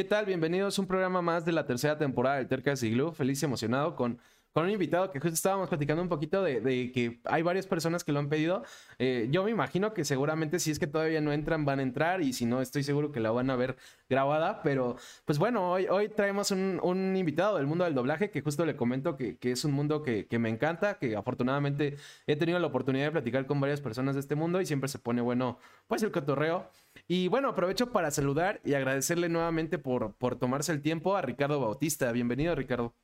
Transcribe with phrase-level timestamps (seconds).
[0.00, 0.24] ¿Qué tal?
[0.24, 3.12] Bienvenidos a un programa más de la tercera temporada del Tercas Igloo.
[3.12, 4.18] Feliz y emocionado con
[4.52, 6.60] con un invitado que justo estábamos platicando un poquito de,
[6.92, 8.64] que hay varias personas que lo han pedido.
[8.98, 12.20] Eh, yo me imagino que seguramente si es que todavía no entran, van a entrar
[12.20, 13.76] y si no, estoy seguro que la van a ver
[14.08, 14.62] grabada.
[14.62, 16.80] Pero pues bueno, hoy, hoy traemos un,
[17.16, 20.48] invitado del mundo del doblaje que justo le comento que, es un mundo que, me
[20.48, 21.96] encanta, que afortunadamente
[22.26, 24.98] he tenido la oportunidad de platicar con varias personas de este mundo y siempre se
[24.98, 26.68] pone bueno pues el cotorreo.
[27.12, 31.58] Y bueno, aprovecho para saludar y agradecerle nuevamente por, por tomarse el tiempo a Ricardo
[31.58, 32.12] Bautista.
[32.12, 32.94] Bienvenido, Ricardo.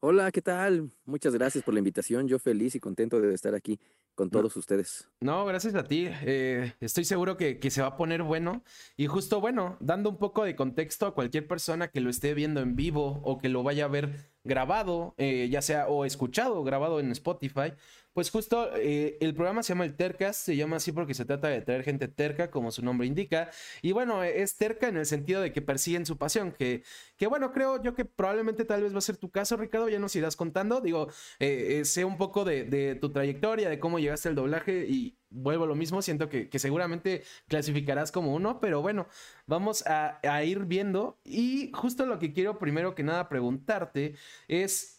[0.00, 0.90] Hola, ¿qué tal?
[1.04, 2.26] Muchas gracias por la invitación.
[2.26, 3.78] Yo feliz y contento de estar aquí
[4.16, 5.08] con todos ustedes.
[5.20, 6.08] No, gracias a ti.
[6.08, 8.64] Eh, estoy seguro que, que, se va a poner bueno.
[8.96, 12.60] Y justo, bueno, dando un poco de contexto a cualquier persona que lo esté viendo
[12.60, 16.98] en vivo o que lo vaya a ver grabado, eh, ya sea o escuchado grabado
[16.98, 17.74] en Spotify,
[18.18, 21.46] pues justo eh, el programa se llama el Tercast, se llama así porque se trata
[21.46, 23.48] de traer gente terca, como su nombre indica.
[23.80, 26.82] Y bueno, es terca en el sentido de que persiguen su pasión, que,
[27.16, 30.00] que bueno, creo yo que probablemente tal vez va a ser tu caso, Ricardo, ya
[30.00, 30.80] nos irás contando.
[30.80, 31.06] Digo,
[31.38, 35.62] eh, eh, sé un poco de, tu trayectoria, de cómo llegaste al doblaje y vuelvo
[35.62, 39.06] a lo mismo, siento que, seguramente clasificarás como uno, pero bueno,
[39.46, 41.20] vamos a, a ir viendo.
[41.22, 44.16] Y justo lo que quiero primero que nada preguntarte
[44.48, 44.97] es...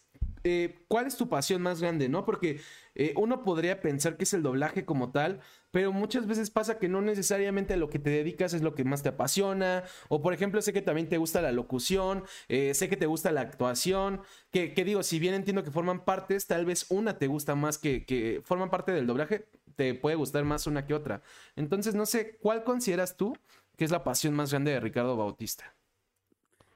[0.88, 2.24] ¿cuál es tu pasión más grande, no?
[2.24, 2.60] Porque
[2.94, 6.88] eh, uno podría pensar que es el doblaje como tal, pero muchas veces pasa que
[6.88, 9.84] no necesariamente lo que te dedicas es lo que más te apasiona.
[10.08, 13.32] O por ejemplo, sé que también te gusta la locución, eh, sé que te gusta
[13.32, 17.54] la actuación, que, digo, si bien entiendo que forman partes, tal vez una te gusta
[17.54, 21.22] más que, que forman parte del doblaje, te puede gustar más una que otra.
[21.56, 23.36] Entonces, no sé, ¿cuál consideras tú
[23.76, 25.74] que es la pasión más grande de Ricardo Bautista?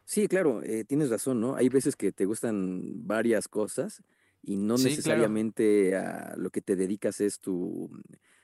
[0.06, 1.56] Sí, claro, eh, tienes razón, ¿no?
[1.56, 4.02] Hay veces que te gustan varias cosas
[4.42, 7.91] y no necesariamente a lo que te dedicas es tu,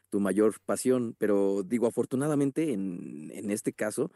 [0.08, 4.10] tu mayor pasión, pero digo, afortunadamente en, en este caso,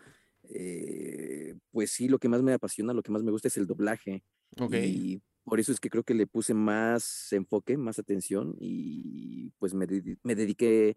[0.45, 3.67] eh, pues sí, lo que más me apasiona, lo que más me gusta es el
[3.67, 4.25] doblaje.
[4.71, 9.75] Y por eso es que creo que le puse más enfoque, más atención y pues
[9.75, 9.87] me,
[10.23, 10.97] me dediqué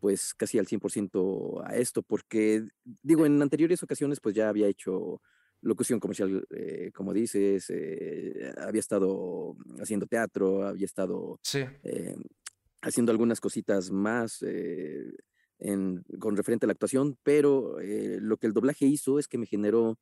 [0.00, 2.66] pues casi al 100% a esto, porque
[3.02, 5.22] digo, en anteriores ocasiones pues ya había hecho
[5.64, 12.16] locución comercial, eh, como dices, eh, había estado haciendo teatro, había estado eh,
[12.82, 14.44] haciendo algunas cositas más
[16.18, 19.98] con referente a la actuación, pero lo que el doblaje hizo es que me generó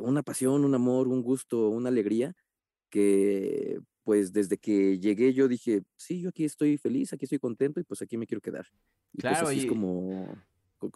[0.00, 2.36] una pasión, un amor, un gusto, una alegría
[2.90, 7.80] que pues desde que llegué yo dije, sí, yo aquí estoy feliz, aquí estoy contento
[7.80, 8.66] y pues aquí me quiero quedar.
[9.12, 10.36] Y pues, claro, y es como...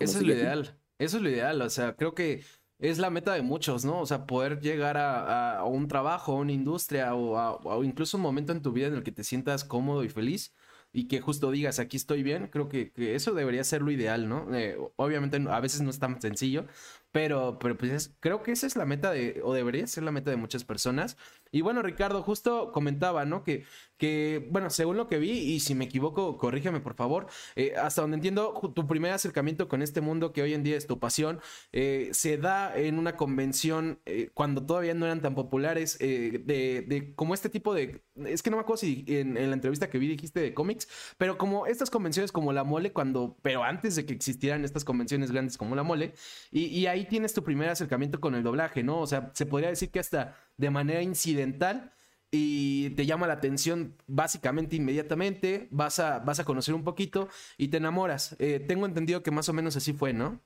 [0.01, 2.43] eso es lo ideal, eso es lo ideal, o sea, creo que
[2.79, 4.01] es la meta de muchos, ¿no?
[4.01, 8.63] O sea, poder llegar a, un trabajo, a una industria o, incluso un momento en
[8.63, 10.55] tu vida en el que te sientas cómodo y feliz
[10.93, 14.55] y que justo digas, aquí estoy bien, creo que, eso debería ser lo ideal, ¿no?
[14.55, 16.67] Eh, obviamente a veces no es tan sencillo,
[17.15, 20.33] pero, pero pues creo que esa es la meta de, o debería ser la meta
[20.33, 21.17] de muchas personas.
[21.53, 23.45] Y bueno, Ricardo, justo comentaba, ¿no?
[23.45, 23.65] Que,
[23.99, 28.03] que bueno, según lo que vi, y si me equivoco, corrígeme por favor, eh, hasta
[28.03, 31.41] donde entiendo, tu primer acercamiento con este mundo que hoy en día es tu pasión,
[31.71, 37.15] eh, se da en una convención eh, cuando todavía no eran tan populares, de, de,
[37.15, 39.99] como este tipo de, es que no me acuerdo si en, en, la entrevista que
[39.99, 44.05] vi dijiste de cómics, pero como estas convenciones como la mole, cuando, pero antes de
[44.05, 46.15] que existieran estas convenciones grandes como la mole,
[46.51, 49.01] y, y ahí tienes tu primer acercamiento con el doblaje, ¿no?
[49.01, 51.93] O sea, se podría decir que hasta de manera incidental
[52.31, 57.69] y te llama la atención básicamente inmediatamente, vas a, vas a conocer un poquito y
[57.69, 58.35] te enamoras.
[58.41, 60.41] Eh, tengo entendido que más o menos así fue, ¿no?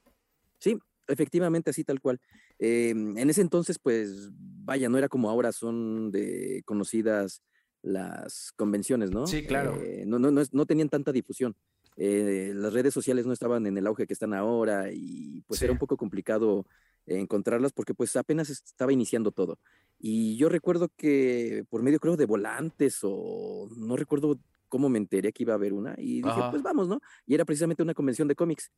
[0.58, 2.20] Sí, efectivamente así tal cual.
[2.58, 7.42] Em, en ese entonces, pues, vaya, no era como ahora son de conocidas
[7.82, 9.26] las convenciones, ¿no?
[9.26, 9.80] Sí, claro.
[9.80, 11.56] Eh, no, no, no, tenían tanta difusión.
[12.00, 15.72] Eh, las redes sociales no estaban en el auge que están ahora y pues era
[15.72, 16.64] un poco complicado
[17.06, 19.58] encontrarlas porque pues apenas estaba iniciando todo.
[19.98, 24.38] Y yo recuerdo que por medio creo de volantes o no recuerdo
[24.68, 27.00] cómo me enteré que iba a haber una y dije, pues vamos, ¿no?
[27.26, 28.70] Y era precisamente una convención de cómics.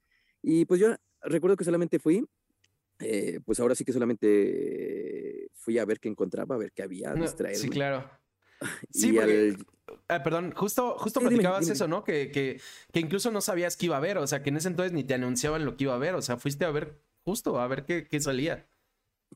[0.42, 2.25] Y pues yo recuerdo que solamente fui,
[3.00, 7.12] eh, pues ahora sí que solamente fui a ver qué encontraba, a ver qué había,
[7.55, 8.11] Sí, claro.
[8.90, 9.16] Sí,
[10.08, 12.04] ah, perdón, justo, justo platicabas eso, ¿no?
[12.04, 12.60] Que, que,
[12.92, 15.04] que, incluso no sabías que iba a haber, o sea, que en ese entonces ni
[15.04, 17.84] te anunciaban lo que iba a haber, o sea, fuiste a ver justo, a ver
[17.84, 18.66] qué, qué salía.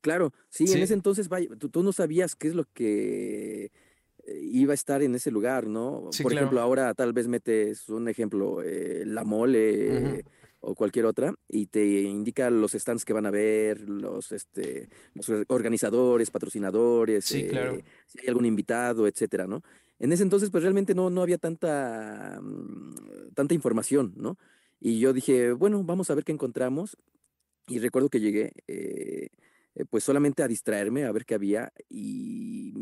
[0.00, 3.70] Claro, sí, en ese entonces, vaya, tú, no sabías qué es lo que
[4.26, 6.10] eh, iba a estar en ese lugar, ¿no?
[6.22, 10.24] Por ejemplo, ahora tal vez metes un ejemplo, eh, la mole
[10.66, 15.30] o cualquier otra, y te indica los stands que van a ver, los, este, los
[15.48, 17.74] organizadores, patrocinadores, sí, claro.
[17.74, 19.62] Eh, si hay algún invitado, etcétera, ¿no?
[19.98, 24.38] En ese entonces, pues realmente no, no había tanta, mm, tanta información, ¿no?
[24.80, 26.96] Y yo dije, bueno, vamos a ver qué encontramos.
[27.66, 28.52] Y recuerdo que llegué,
[29.88, 31.72] pues solamente a distraerme, a ver qué había.
[31.88, 32.74] Y,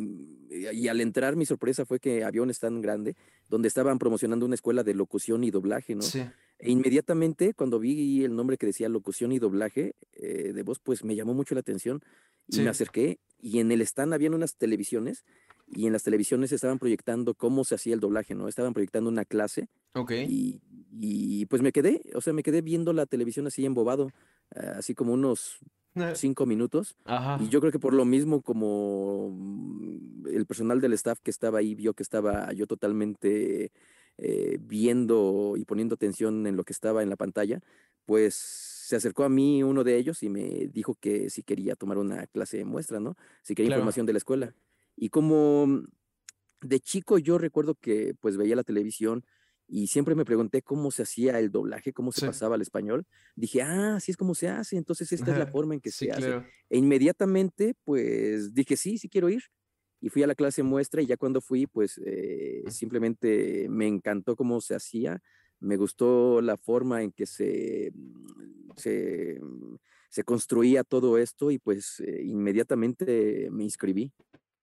[0.50, 3.16] y, al entrar mi sorpresa fue que había un stand grande
[3.48, 6.02] donde estaban promocionando una escuela de locución y doblaje, ¿no?
[6.02, 6.24] Sí.
[6.58, 11.02] E inmediatamente cuando vi el nombre que decía locución y doblaje eh, de voz, pues
[11.04, 12.02] me llamó mucho la atención
[12.46, 15.24] y me acerqué y en el stand habían unas televisiones
[15.72, 18.48] y en las televisiones estaban proyectando cómo se hacía el doblaje, ¿no?
[18.48, 19.68] Estaban proyectando una clase.
[19.94, 20.12] Ok.
[20.28, 20.60] Y,
[21.00, 24.10] y pues me quedé, o sea, me quedé viendo la televisión así embobado,
[24.54, 25.58] ah, así como unos
[25.94, 26.12] eh.
[26.14, 26.96] cinco minutos.
[27.40, 31.58] Y yo creo que por lo mismo como mm, el personal del staff que estaba
[31.58, 33.72] ahí vio que estaba yo totalmente
[34.18, 37.60] eh, viendo y poniendo atención en lo que estaba en la pantalla,
[38.06, 41.98] pues se acercó a mí uno de ellos y me dijo que si quería tomar
[41.98, 43.16] una clase de muestra, ¿no?
[43.42, 44.54] Si quería información de la escuela.
[44.96, 45.82] Y como
[46.60, 49.24] de chico yo recuerdo que pues veía la televisión
[49.66, 53.06] y siempre me pregunté cómo se hacía el doblaje, cómo se pasaba al español.
[53.34, 56.10] Dije, ah, así es como se hace, entonces esta es la forma en que se
[56.12, 56.38] hace.
[56.68, 59.44] E inmediatamente, pues dije, sí, sí quiero ir.
[60.00, 64.36] Y fui a la clase muestra y ya cuando fui, pues eh, simplemente me encantó
[64.36, 65.22] cómo se hacía,
[65.60, 69.76] me gustó la forma en que se, mm, se, mm,
[70.10, 74.12] se construía todo esto y pues eh, inmediatamente me inscribí.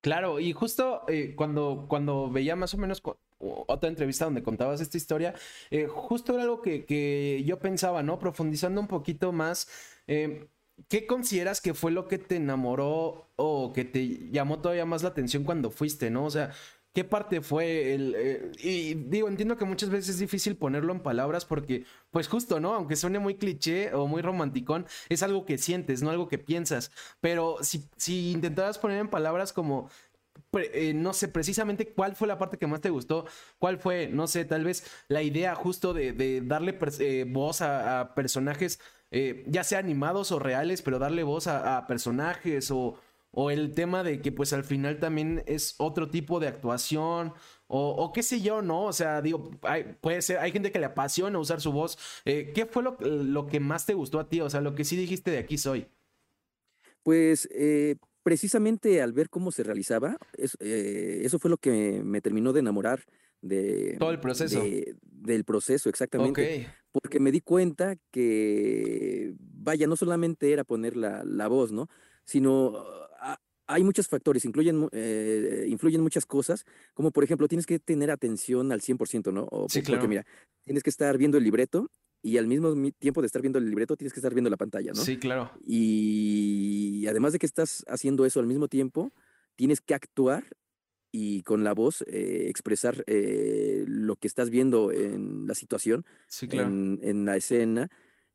[0.02, 3.02] Claro, y justo eh, cuando, cuando veía más o menos
[3.40, 5.34] otra entrevista donde contabas esta historia,
[5.72, 8.18] eh, justo era algo que, yo pensaba, ¿no?
[8.18, 9.68] Profundizando un poquito más,
[10.08, 10.48] eh,
[10.88, 15.10] ¿qué consideras que fue lo que te enamoró o que te llamó todavía más la
[15.10, 16.26] atención cuando fuiste, ¿no?
[16.26, 16.54] O sea,
[17.00, 18.14] ¿Qué parte fue el...
[18.18, 22.60] Eh, y digo, entiendo que muchas veces es difícil ponerlo en palabras porque, pues justo,
[22.60, 22.74] ¿no?
[22.74, 26.92] Aunque suene muy cliché o muy romanticón, es algo que sientes, no algo que piensas.
[27.22, 29.90] Pero si, si intentaras poner en palabras como...
[30.52, 33.26] Eh, no sé precisamente cuál fue la parte que más te gustó,
[33.60, 38.82] cuál fue, no sé, tal vez la idea justo de, darle eh, voz a, personajes,
[39.48, 43.00] ya sea animados o reales, pero darle voz a personajes o,
[43.32, 47.34] o el tema de que pues al final también es otro tipo de actuación
[47.72, 48.86] o, qué sé yo, ¿no?
[48.86, 52.00] O sea, digo, hay, puede ser, hay gente que le apasiona usar su voz.
[52.26, 54.42] Eh, ¿Qué fue lo, lo, que más te gustó a ti?
[54.42, 55.86] O sea, lo que sí dijiste de aquí soy.
[57.04, 60.18] Pues eh, precisamente al ver cómo se realizaba,
[60.60, 63.06] eh, eso fue lo que me terminó de enamorar
[63.42, 63.98] de...
[64.00, 64.64] Todo el proceso.
[65.04, 66.74] del proceso, exactamente.
[66.92, 71.88] Porque me di cuenta que, vaya, no solamente era poner la, la voz, ¿no?
[72.30, 72.86] Sino
[73.70, 76.66] hay muchos factores, incluyen, eh, influyen muchas cosas,
[76.96, 79.48] como por ejemplo, tienes que tener atención al 100%, ¿no?
[79.52, 80.02] O, sí, claro.
[80.02, 80.26] Porque mira,
[80.64, 81.92] tienes que estar viendo el libreto
[82.24, 84.92] y al mismo tiempo de estar viendo el libreto, tienes que estar viendo la pantalla,
[84.94, 85.02] ¿no?
[85.02, 85.52] Sí, claro.
[85.64, 89.12] Y además de que estás haciendo eso al mismo tiempo,
[89.56, 90.46] tienes que actuar
[91.12, 96.48] y con la voz eh, expresar eh, lo que estás viendo en la situación, sí,
[96.48, 96.70] claro.
[96.70, 97.90] en, en la escena,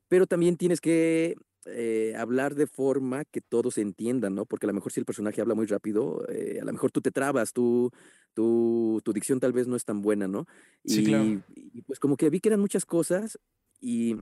[0.06, 4.46] pero también tienes que eh, hablar de forma que todos entiendan, ¿no?
[4.46, 7.00] Porque a lo mejor si el personaje habla muy rápido, eh, a lo mejor tú
[7.00, 7.90] te trabas, tú,
[8.32, 10.46] tú, tu dicción tal vez no es tan buena, ¿no?
[10.84, 11.42] Sí, claro.
[11.54, 13.38] y pues como que vi que eran muchas cosas
[13.80, 14.16] y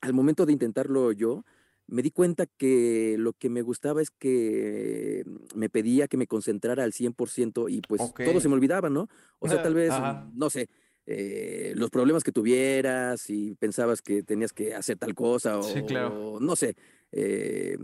[0.00, 1.44] al momento de intentarlo yo,
[1.88, 5.24] me di cuenta que lo que me gustaba es que
[5.54, 9.08] me pedía que me concentrara al 100% y pues todo se me olvidaba, ¿no?
[9.38, 9.92] O sea, tal vez,
[10.34, 10.68] no sé,
[11.10, 16.54] eh, los problemas que tuvieras y pensabas que tenías que hacer tal cosa o, no
[16.54, 16.76] sé,
[17.12, 17.78] eh,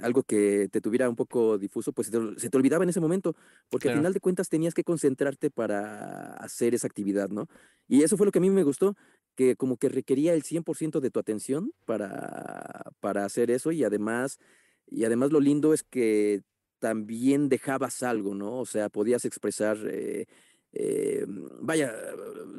[0.00, 3.36] algo que te tuviera un poco difuso, pues se te, olvidaba en ese momento,
[3.68, 7.48] porque al final de cuentas tenías que concentrarte para hacer esa actividad, ¿no?
[7.86, 8.96] Y eso fue lo que a mí me gustó,
[9.36, 14.38] que como que requería el 100% de tu atención para, para hacer eso y además,
[14.86, 16.44] y además lo lindo es que
[16.78, 18.58] también dejabas algo, ¿no?
[18.58, 19.76] O sea, podías expresar...
[19.86, 20.24] Eh,
[20.72, 21.24] eh,
[21.60, 21.92] vaya,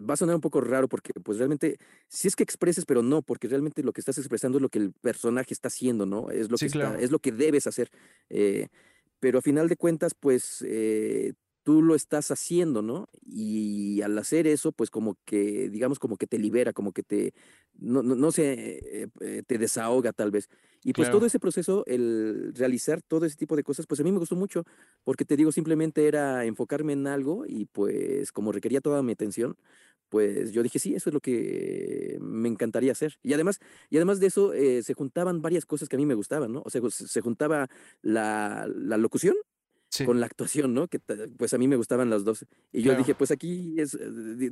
[0.10, 1.78] va a sonar un poco raro porque pues realmente,
[2.08, 4.80] si es que expreses, pero no, porque realmente lo que estás expresando es lo que
[4.80, 6.30] el personaje está haciendo, ¿no?
[6.30, 6.66] Es lo, que,
[7.00, 7.90] es lo que debes hacer.
[8.30, 8.68] Eh,
[9.20, 13.10] pero a final de cuentas, pues eh, tú lo estás haciendo, ¿no?
[13.26, 17.34] Y al hacer eso, pues como que, digamos, como que te libera, como que te,
[17.74, 19.10] no, no, no sé,
[19.48, 20.50] te desahoga tal vez.
[20.84, 24.12] Y pues todo ese proceso, el realizar todo ese tipo de cosas, pues a mí
[24.12, 24.64] me gustó mucho,
[25.04, 29.58] porque te digo, simplemente era enfocarme en algo y pues como requería toda mi atención,
[30.10, 33.18] pues yo dije, sí, eso es lo que me encantaría hacer.
[33.24, 36.16] Y además, y además de eso, eh, se juntaban varias cosas que a mí me
[36.16, 36.64] gustaban, ¿no?
[36.66, 37.70] O sea, se juntaba
[38.02, 39.36] la, la locución
[40.06, 40.88] con la actuación, ¿no?
[40.88, 42.46] Que pues a mí me gustaban las dos.
[42.72, 43.98] Y yo dije, pues aquí es,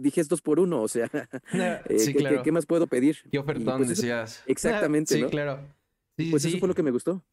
[0.01, 1.09] dije es dos por uno, o sea,
[1.53, 3.17] eh, ¿qué, más puedo pedir?
[3.31, 4.43] ¿Qué ofertón pues, decías?
[4.45, 5.59] Exactamente, sí, claro
[6.31, 7.23] pues eso fue lo que me gustó.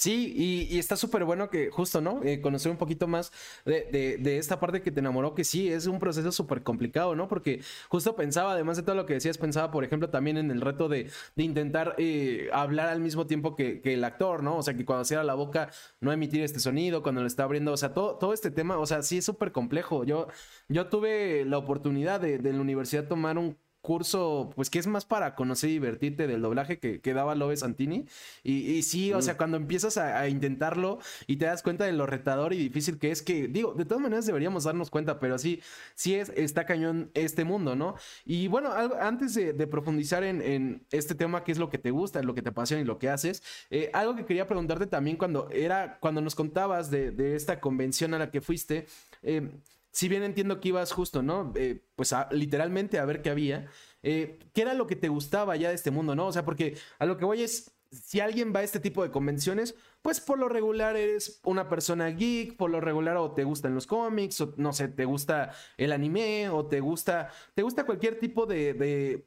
[0.00, 2.22] Sí, y, está súper bueno que justo, ¿no?
[2.24, 3.32] Eh, conocer un poquito más
[3.66, 7.28] de, de, esta parte que te enamoró, que sí, es un proceso súper complicado, ¿no?
[7.28, 10.62] Porque justo pensaba, además de todo lo que decías, pensaba, por ejemplo, también en el
[10.62, 14.56] reto de, de intentar eh, hablar al mismo tiempo que, que, el actor, ¿no?
[14.56, 17.70] O sea, que cuando cierra la boca no emitir este sonido, cuando lo está abriendo,
[17.72, 20.04] o sea, todo, todo este tema, o sea, sí es súper complejo.
[20.04, 20.28] Yo,
[20.68, 25.04] yo tuve la oportunidad de, de la universidad tomar un curso, pues que es más
[25.04, 28.06] para conocer y divertirte del doblaje que, que daba Lobe Santini.
[28.42, 32.52] Y, sí, o sea, cuando empiezas a, intentarlo y te das cuenta de lo retador
[32.52, 35.62] y difícil que es, que digo, de todas maneras deberíamos darnos cuenta, pero sí,
[35.94, 37.94] sí es, está cañón este mundo, ¿no?
[38.24, 42.34] Y bueno, antes de, profundizar en, este tema, qué es lo que te gusta, lo
[42.34, 45.98] que te apasiona y lo que haces, eh, algo que quería preguntarte también cuando era,
[46.00, 48.86] cuando nos contabas de, de esta convención a la que fuiste,
[49.22, 49.50] eh,
[49.92, 51.52] si bien entiendo que ibas justo, ¿no?
[51.56, 53.68] Eh, pues literalmente a ver qué había.
[54.02, 56.26] Eh, ¿Qué era lo que te gustaba ya de este mundo, no?
[56.28, 59.10] O sea, porque a lo que voy es, si alguien va a este tipo de
[59.10, 63.74] convenciones, pues por lo regular eres una persona geek, por lo regular o te gustan
[63.74, 68.18] los cómics, o no sé, te gusta el anime, o te gusta, te gusta cualquier
[68.18, 69.26] tipo de, de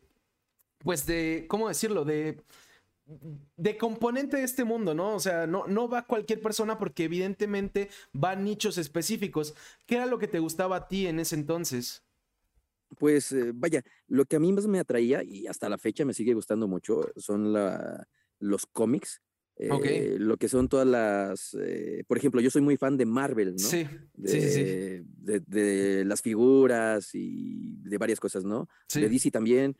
[0.80, 2.06] pues de, ¿cómo decirlo?
[2.06, 2.44] De
[3.58, 5.16] de componente de este mundo, ¿no?
[5.16, 9.56] O sea, no, no va cualquier persona porque evidentemente va nichos específicos.
[9.86, 12.04] ¿Qué era lo que te gustaba a ti en ese entonces?
[12.98, 16.14] Pues eh, vaya, lo que a mí más me atraía y hasta la fecha me
[16.14, 18.08] sigue gustando mucho son la,
[18.40, 19.22] los cómics.
[19.56, 23.52] Eh, lo que son todas las, eh, por ejemplo, yo soy muy fan de Marvel,
[23.52, 23.60] ¿no?
[23.60, 24.64] Sí, de, sí, sí,
[25.16, 28.68] De, de, las figuras y de varias cosas, ¿no?
[28.96, 29.78] De DC también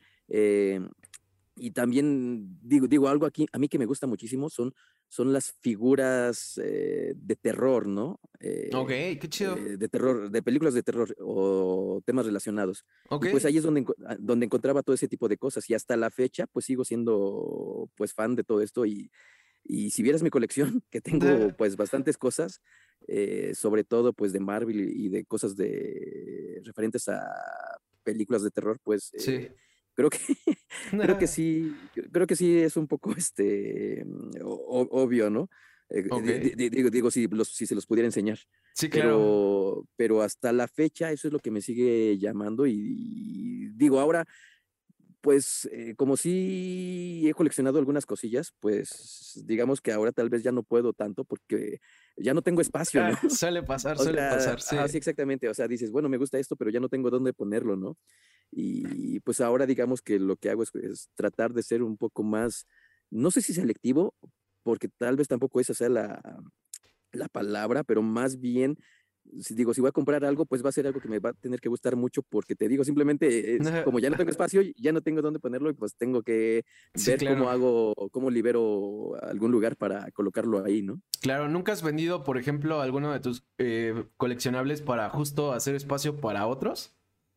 [1.56, 4.74] y también digo, digo algo aquí, a mí que me gusta muchísimo son,
[5.08, 8.18] son las figuras eh, de terror, ¿no?
[8.40, 9.56] Eh, ok, qué chido.
[9.56, 12.84] Eh, de terror, de películas de terror o temas relacionados.
[13.08, 13.28] Ok.
[13.30, 16.10] pues ahí es donde, ah, donde encontraba todo ese tipo de cosas y hasta la
[16.10, 19.10] fecha pues sigo siendo pues fan de todo esto y,
[19.62, 21.20] y si vieras mi colección, que tengo
[21.56, 22.60] pues bastantes cosas,
[23.52, 27.22] sobre todo pues de Marvel y de cosas de referentes a
[28.02, 29.12] películas de terror, pues...
[29.16, 29.48] Sí
[29.94, 30.18] creo que
[30.90, 31.74] creo que sí
[32.12, 34.04] creo que sí es un poco este
[34.42, 35.48] obvio no
[35.90, 38.38] eh, digo, digo si, si se los pudiera enseñar
[38.74, 39.86] sí claro.
[39.96, 44.26] pero, hasta la fecha eso es lo que me sigue llamando y, digo ahora
[45.24, 50.52] pues eh, como sí he coleccionado algunas cosillas, pues digamos que ahora tal vez ya
[50.52, 51.80] no puedo tanto porque
[52.18, 53.14] ya no tengo espacio, ¿no?
[53.14, 54.76] Ah, suele pasar, suele pasar, sí.
[54.86, 55.48] sí, exactamente.
[55.48, 57.96] O sea, dices, bueno, me gusta esto, pero ya no tengo dónde ponerlo, ¿no?
[58.50, 62.66] Y pues ahora digamos que lo que hago es, tratar de ser un poco más,
[63.08, 64.14] no sé si selectivo,
[64.62, 66.20] porque tal vez tampoco esa sea la,
[67.12, 68.76] la palabra, pero más bien,
[69.40, 71.30] si digo, si voy a comprar algo, pues va a ser algo que me va
[71.30, 74.92] a tener que gustar mucho, porque te digo, simplemente, como ya no tengo espacio, ya
[74.92, 76.64] no tengo dónde ponerlo, y pues tengo que
[77.06, 81.00] ver cómo hago, cómo libero algún lugar para colocarlo ahí, ¿no?
[81.20, 86.20] Claro, ¿nunca has vendido, por ejemplo, alguno de tus eh, coleccionables para justo hacer espacio
[86.20, 86.94] para otros?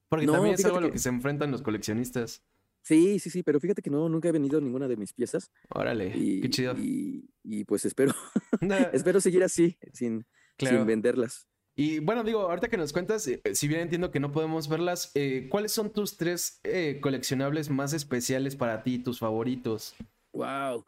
[0.10, 2.44] Porque también es algo a lo que se enfrentan los coleccionistas.
[2.88, 5.52] Sí, sí, sí, pero fíjate que no, nunca he venido ninguna de mis piezas.
[5.70, 6.10] Órale,
[6.42, 6.74] qué chido.
[6.78, 8.14] Y, pues espero,
[8.94, 10.26] espero seguir así, sin,
[10.58, 11.48] venderlas.
[11.80, 15.12] Y bueno, digo, ahorita que nos cuentas, eh, si bien entiendo que no podemos verlas,
[15.14, 19.96] eh, ¿cuáles son tus tres eh, coleccionables más especiales para ti, tus favoritos?
[20.34, 20.84] Wow.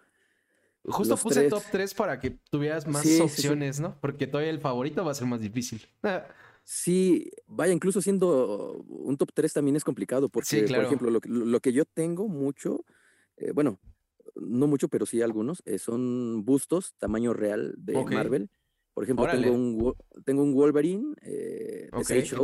[0.83, 3.95] Justo puse top 3 para que tuvieras más opciones, ¿no?
[4.01, 5.87] Porque todavía el favorito va a ser más difícil.
[6.71, 11.73] Sí, vaya, incluso siendo un top 3 también es complicado, porque, por ejemplo, lo, que
[11.73, 12.85] yo tengo mucho,
[13.37, 13.79] eh, bueno,
[14.35, 18.51] no mucho, pero sí algunos, eh, son bustos tamaño real de Marvel.
[18.99, 22.43] Por ejemplo, tengo un, tengo un Wolverine eh, de Show,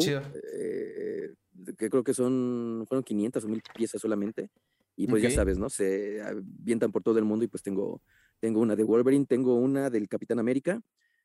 [0.53, 1.33] eh,
[1.77, 4.49] que creo que son, fueron 500 o 1000 piezas solamente.
[4.95, 5.69] Y pues ya sabes, ¿no?
[5.69, 8.01] Se avientan por todo el mundo y pues tengo,
[8.39, 10.81] tengo una de Wolverine, tengo una del Capitán América.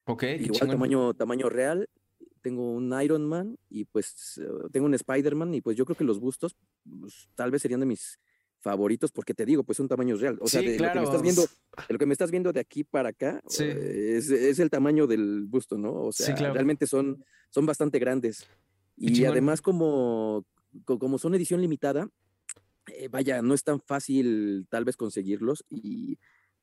[0.07, 0.25] Ok.
[0.25, 1.89] Igual tamaño, tamaño real
[2.43, 6.03] tengo un Iron Man y pues eh, tengo un Spider-Man y pues yo creo que
[6.03, 6.57] los bustos
[6.99, 8.19] pues, tal vez serían de mis
[8.61, 10.39] favoritos porque te digo, pues son tamaños real.
[10.41, 11.47] O sea, de, lo que me estás viendo,
[11.89, 15.79] lo que me estás viendo de aquí para acá eh, es, el tamaño del busto,
[15.79, 15.93] ¿no?
[15.93, 18.47] O sea, realmente son, son bastante grandes.
[18.97, 20.45] Y, además como,
[20.85, 22.09] como son edición limitada,
[22.89, 26.19] eh, vaya, no es tan fácil tal vez conseguirlos y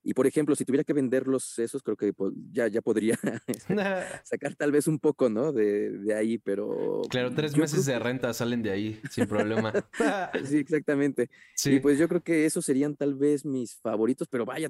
[0.07, 2.13] y por ejemplo, si tuviera que venderlos esos, creo que
[2.53, 3.75] ya, ya podría este,
[4.23, 5.51] sacar tal vez un poco, ¿no?
[5.51, 7.01] De, de ahí, pero...
[7.09, 9.73] Claro, tres meses de renta salen de ahí sin problema.
[10.45, 11.29] sí, exactamente.
[11.55, 11.73] Sí.
[11.73, 14.69] Y pues yo creo que esos serían tal vez mis favoritos, pero vaya,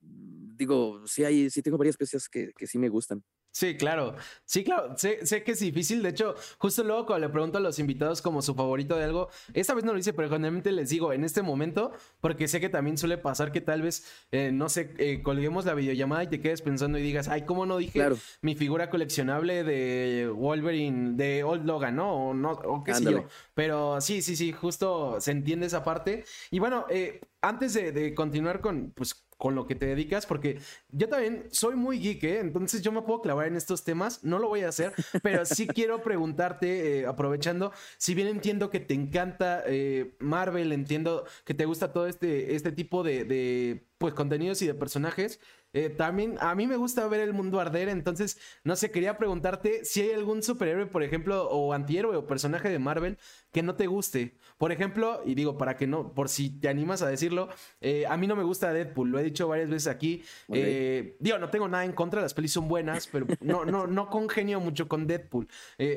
[0.00, 3.24] digo, sí hay, sí tengo varias piezas que, que sí me gustan.
[3.56, 4.14] Sí, claro.
[4.44, 4.98] Sí, claro.
[4.98, 6.02] Sé, que es difícil.
[6.02, 9.30] De hecho, justo luego cuando le pregunto a los invitados como su favorito de algo,
[9.54, 12.68] esta vez no lo hice, pero generalmente les digo en este momento, porque sé que
[12.68, 16.38] también suele pasar que tal vez, eh, no sé, eh, colguemos la videollamada y te
[16.38, 18.06] quedes pensando y digas, ay, ¿cómo no dije
[18.42, 22.12] mi figura coleccionable de Wolverine, de Old Logan, ¿no?
[22.12, 23.24] O, no, o qué sé yo.
[23.54, 26.26] Pero sí, sí, sí, justo se entiende esa parte.
[26.50, 30.60] Y bueno, eh, antes de, de continuar con, pues, con lo que te dedicas, porque
[30.96, 32.40] yo también soy muy geek, ¿eh?
[32.40, 35.66] entonces yo me puedo clavar en estos temas, no lo voy a hacer, pero sí
[35.66, 41.66] quiero preguntarte, eh, aprovechando, si bien entiendo que te encanta eh, Marvel, entiendo que te
[41.66, 45.38] gusta todo este, este tipo de, de pues, contenidos y de personajes,
[45.76, 49.84] eh, también a mí me gusta ver el mundo arder, entonces, no sé, quería preguntarte
[49.84, 53.18] si hay algún superhéroe, por ejemplo, o antihéroe o personaje de Marvel
[53.52, 54.38] que no te guste.
[54.56, 57.50] Por ejemplo, y digo, para que no, por si te animas a decirlo,
[57.82, 60.22] eh, a mí no me gusta Deadpool, lo he dicho varias veces aquí.
[60.50, 60.85] Eh,
[61.20, 64.60] digo, no tengo nada en contra, las pelis son buenas, pero no, no, no congenio
[64.60, 65.48] mucho con Deadpool.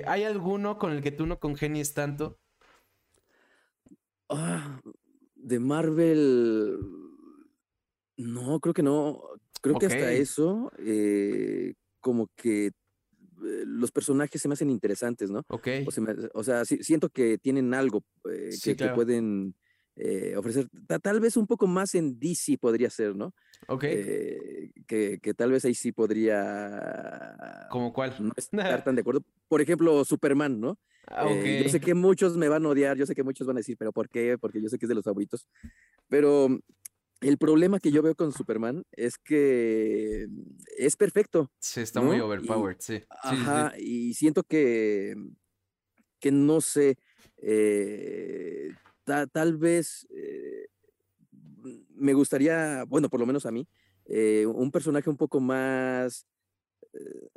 [0.05, 2.39] ¿Hay alguno con el que tú no congenies tanto?
[4.29, 4.79] Ah,
[5.35, 6.77] de Marvel.
[8.17, 9.21] No, creo que no.
[9.61, 12.71] Creo que hasta eso, eh, como que eh,
[13.65, 15.43] los personajes se me hacen interesantes, ¿no?
[15.49, 15.67] Ok.
[16.33, 19.55] O, sea, siento que tienen algo eh, que, pueden
[20.37, 20.67] ofrecer.
[21.01, 23.33] tal vez un poco más en DC podría ser, ¿no?
[23.67, 23.81] Ok.
[24.87, 27.67] Que, que, tal vez ahí sí podría.
[27.69, 28.15] ¿Como cuál?
[28.19, 29.21] No estar tan de acuerdo.
[29.47, 30.79] Por ejemplo, Superman, ¿no?
[31.07, 31.63] Ah, okay.
[31.63, 33.77] yo sé que muchos me van a odiar, yo sé que muchos van a decir,
[33.77, 34.37] pero ¿por qué?
[34.37, 35.47] Porque yo sé que es de los favoritos.
[36.07, 36.49] Pero
[37.21, 40.27] el problema que yo veo con Superman es que
[40.77, 41.51] es perfecto.
[41.59, 43.03] Sí, está muy overpowered, sí.
[43.09, 45.15] Ajá, y siento que,
[46.19, 46.97] que no sé,
[47.37, 48.69] eh,
[49.31, 50.67] tal vez eh,
[51.95, 53.67] me gustaría, bueno, por lo menos a mí,
[54.05, 56.25] eh, un personaje un poco más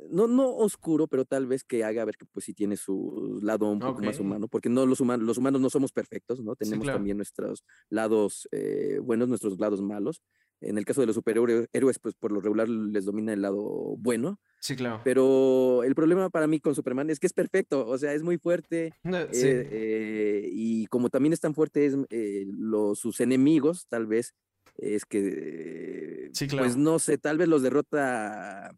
[0.09, 3.69] no, no oscuro, pero tal vez que haga ver que pues sí tiene su lado
[3.69, 6.55] un poco más humano, porque no los humanos, los humanos no somos perfectos, ¿no?
[6.55, 10.21] Tenemos también nuestros lados eh, buenos, nuestros lados malos.
[10.65, 14.39] En el caso de los superhéroes, pues por lo regular les domina el lado bueno.
[14.59, 15.01] Sí, claro.
[15.03, 18.37] Pero el problema para mí con Superman es que es perfecto, o sea, es muy
[18.37, 18.93] fuerte.
[19.03, 21.97] Eh, eh, y como también es tan fuerte, es,
[22.47, 24.33] los, sus enemigos, tal vez,
[24.77, 26.65] es que, sí, claro.
[26.65, 28.71] pues no sé, tal vez los derrota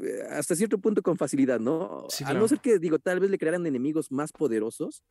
[0.00, 2.06] eh, hasta cierto punto con facilidad, ¿no?
[2.24, 5.02] A no ser que, digo, tal vez le crearan enemigos más poderosos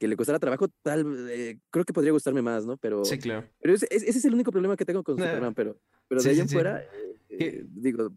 [0.00, 2.78] que le costara trabajo, tal, eh, creo que podría gustarme más, ¿no?
[2.78, 3.46] Pero, sí, claro.
[3.60, 5.76] Pero ese, es el único problema que tengo con Superman, pero,
[6.08, 6.82] pero de ahí en fuera,
[7.28, 8.10] eh, digo,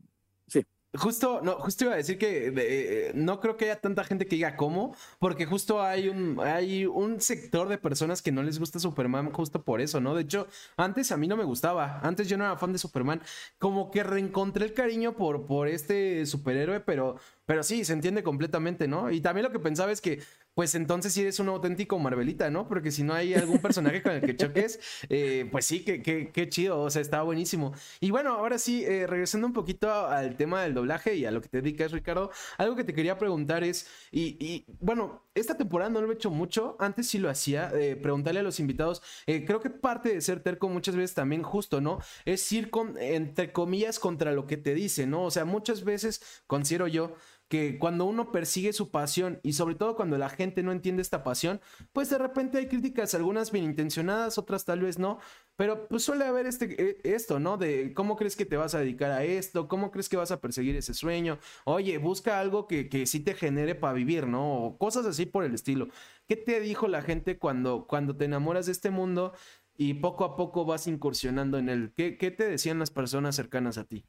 [0.48, 0.66] sí.
[0.96, 4.36] Justo, no, justo iba a decir que eh, no creo que haya tanta gente que
[4.36, 8.78] diga cómo, porque justo hay un, hay un sector de personas que no les gusta
[8.78, 10.14] Superman justo por eso, ¿no?
[10.14, 13.22] De hecho, antes a mí no me gustaba, antes yo no era fan de Superman,
[13.58, 17.16] como que reencontré el cariño por, por este superhéroe, pero,
[17.48, 19.10] pero sí, se entiende completamente, ¿no?
[19.10, 20.22] Y también lo que pensaba es que
[20.54, 22.68] pues entonces sí eres un auténtico Marvelita, ¿no?
[22.68, 26.82] Porque si no hay algún personaje con el que choques, eh, pues sí, qué chido,
[26.82, 27.74] o sea, está buenísimo.
[28.00, 31.42] Y bueno, ahora sí, eh, regresando un poquito al tema del doblaje y a lo
[31.42, 36.02] que te dedicas, Ricardo, algo que te quería preguntar es, y, bueno, esta temporada no
[36.02, 39.70] lo he hecho mucho, antes sí lo hacía, eh, preguntarle a los invitados, creo que
[39.70, 42.00] parte de ser terco muchas veces también justo, ¿no?
[42.26, 45.24] Es ir con, entre comillas, contra lo que te dice, ¿no?
[45.24, 47.16] O sea, muchas veces considero yo
[47.54, 51.24] que cuando uno persigue su pasión y sobre todo cuando la gente no entiende esta
[51.24, 51.62] pasión,
[51.92, 55.20] pues de repente hay críticas, algunas bien intencionadas, otras tal vez no,
[55.56, 57.58] pero pues suele haber este, eh, esto, ¿no?
[57.58, 60.42] De cómo crees que te vas a dedicar a esto, cómo crees que vas a
[60.42, 64.64] perseguir ese sueño, oye, busca algo que, que sí te genere para vivir, ¿no?
[64.64, 65.90] O cosas así por el estilo.
[66.28, 69.32] ¿Qué te dijo la gente cuando, cuando te enamoras de este mundo?
[69.78, 71.94] Y poco a poco vas incursionando en él.
[71.96, 74.06] ¿Qué, qué te decían las personas cercanas a ti?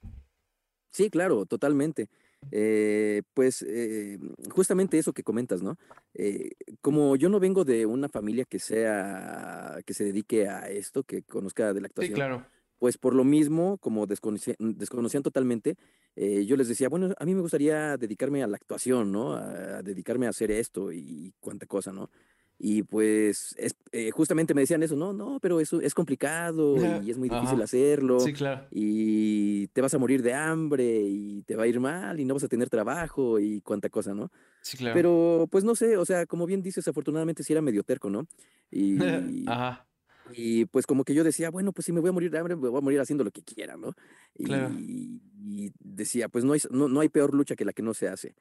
[0.94, 2.08] Sí, claro, totalmente.
[2.50, 4.18] Eh, pues eh,
[4.50, 5.76] justamente eso que comentas, ¿no?
[6.14, 11.02] Eh, como yo no vengo de una familia que sea, que se dedique a esto,
[11.04, 12.14] que conozca de la actuación.
[12.14, 12.46] Sí, claro.
[12.78, 15.76] Pues por lo mismo, como desconocían, desconocían totalmente,
[16.16, 19.32] yo les decía, bueno, a mí me gustaría dedicarme a la actuación, ¿no?
[19.32, 22.10] A, a dedicarme a hacer esto y cuánta cosa, ¿no?
[22.58, 27.10] Y pues es, eh, justamente me decían eso, no, no, pero eso es complicado y
[27.10, 28.20] es muy difícil hacerlo.
[28.20, 28.66] Sí, claro.
[28.70, 32.34] Y te vas a morir de hambre y te va a ir mal y no
[32.34, 34.30] vas a tener trabajo y cuánta cosa, ¿no?
[34.62, 34.94] Sí, claro.
[34.94, 38.26] Pero pues no sé, o sea, como bien dices, afortunadamente sí era medio terco, ¿no?
[38.70, 38.98] Y,
[39.46, 39.86] Ajá.
[40.32, 42.56] y pues como que yo decía, bueno, pues si me voy a morir de hambre,
[42.56, 43.94] me voy a morir haciendo lo que quiera, ¿no?
[44.34, 44.74] Y, claro.
[44.78, 48.08] y decía, pues no hay, no, no hay peor lucha que la que no se
[48.08, 48.34] hace.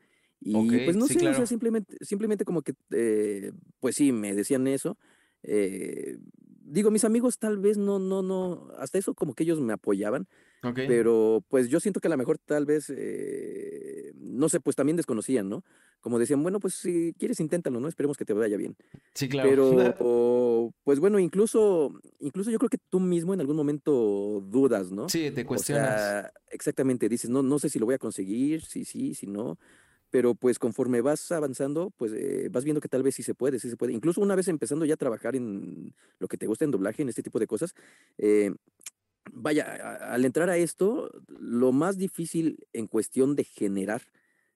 [0.45, 4.67] Y pues no sé, o sea, simplemente, simplemente como que, eh, pues sí, me decían
[4.67, 4.97] eso.
[5.43, 6.17] Eh,
[6.65, 10.27] digo, mis amigos tal vez no, no, no, hasta eso como que ellos me apoyaban,
[10.75, 14.95] Pero pues yo siento que a lo mejor tal vez, eh, no sé, pues también
[14.95, 15.63] desconocían, ¿no?
[15.99, 17.87] Como decían, bueno, pues si quieres inténtalo, ¿no?
[17.87, 18.75] Esperemos que te vaya bien.
[19.13, 19.49] Sí, claro.
[19.49, 25.09] Pero, pues bueno, incluso, incluso yo creo que tú mismo en algún momento dudas, ¿no?
[25.09, 26.31] Sí, te cuestionas.
[26.49, 29.57] exactamente, dices, no, no sé si lo voy a conseguir, si sí, si no
[30.13, 33.57] pero pues conforme vas avanzando, pues eh, vas viendo que tal vez sí se puede,
[33.57, 33.93] sí se puede.
[33.93, 37.09] Incluso una vez empezando ya a trabajar en lo que te gusta en doblaje, en
[37.09, 37.73] este tipo de cosas,
[38.19, 38.51] eh,
[39.31, 39.63] vaya,
[40.13, 44.03] al entrar a esto, lo más difícil en cuestión de generar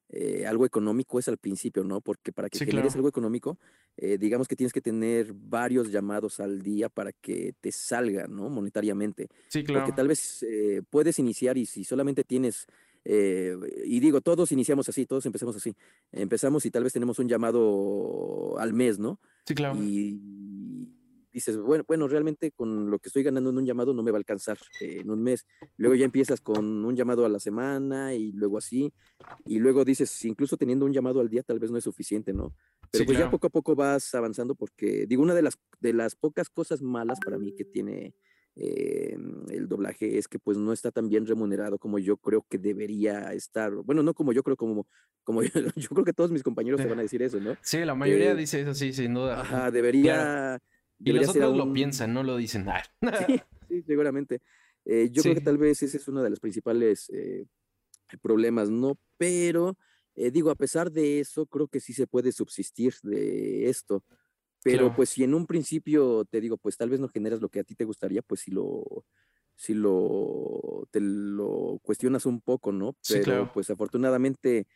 [0.09, 2.01] eh, algo económico es al principio, ¿no?
[2.01, 3.57] Porque para que generes algo económico,
[3.97, 8.47] digamos que tienes que tener varios llamados al día para que te salga, ¿no?
[8.51, 9.27] Monetariamente.
[9.47, 9.85] Sí, claro.
[9.85, 10.45] Porque tal vez
[10.91, 12.67] puedes iniciar y si solamente tienes
[13.09, 15.73] eh, y digo, todos iniciamos así, todos empezamos así.
[16.11, 19.21] Empezamos y tal vez tenemos un llamado al mes, ¿no?
[19.45, 19.81] Sí, claro.
[19.81, 20.19] Y
[21.31, 24.17] dices, bueno, bueno, realmente con lo que estoy ganando en un llamado no me va
[24.17, 25.45] a alcanzar en un mes.
[25.77, 28.91] Luego ya empiezas con un llamado a la semana y luego así.
[29.45, 32.53] Y luego dices, incluso teniendo un llamado al día tal vez no es suficiente, ¿no?
[32.91, 36.15] Pero pues ya poco a poco vas avanzando porque, digo, una de las, de las
[36.15, 38.15] pocas cosas malas para mí que tiene
[38.59, 39.15] eh,
[39.49, 43.31] el doblaje es que pues no está tan bien remunerado como yo creo que debería
[43.33, 43.71] estar.
[43.71, 44.87] Bueno, no como yo creo, como,
[45.23, 45.41] como
[45.75, 47.55] yo, creo que todos mis compañeros te van a decir eso, ¿no?
[47.61, 49.41] Sí, la mayoría dice eso, sí, sin duda.
[49.41, 50.59] Ajá, debería...
[50.99, 52.65] Y los otros lo piensan, no lo dicen.
[53.69, 54.41] sí, seguramente.
[54.85, 57.45] Eh, yo creo que tal vez ese es uno de los principales eh,
[58.23, 58.97] problemas, ¿no?
[59.17, 59.77] Pero,
[60.15, 64.03] digo, a pesar de eso, creo que sí se puede subsistir de esto.
[64.71, 67.59] Pero pues si en un principio te digo, pues tal vez no generas lo que
[67.59, 69.05] a ti te gustaría, pues si lo,
[69.55, 72.95] si lo, te lo cuestionas un poco, ¿no?
[73.07, 74.67] Pero pues afortunadamente,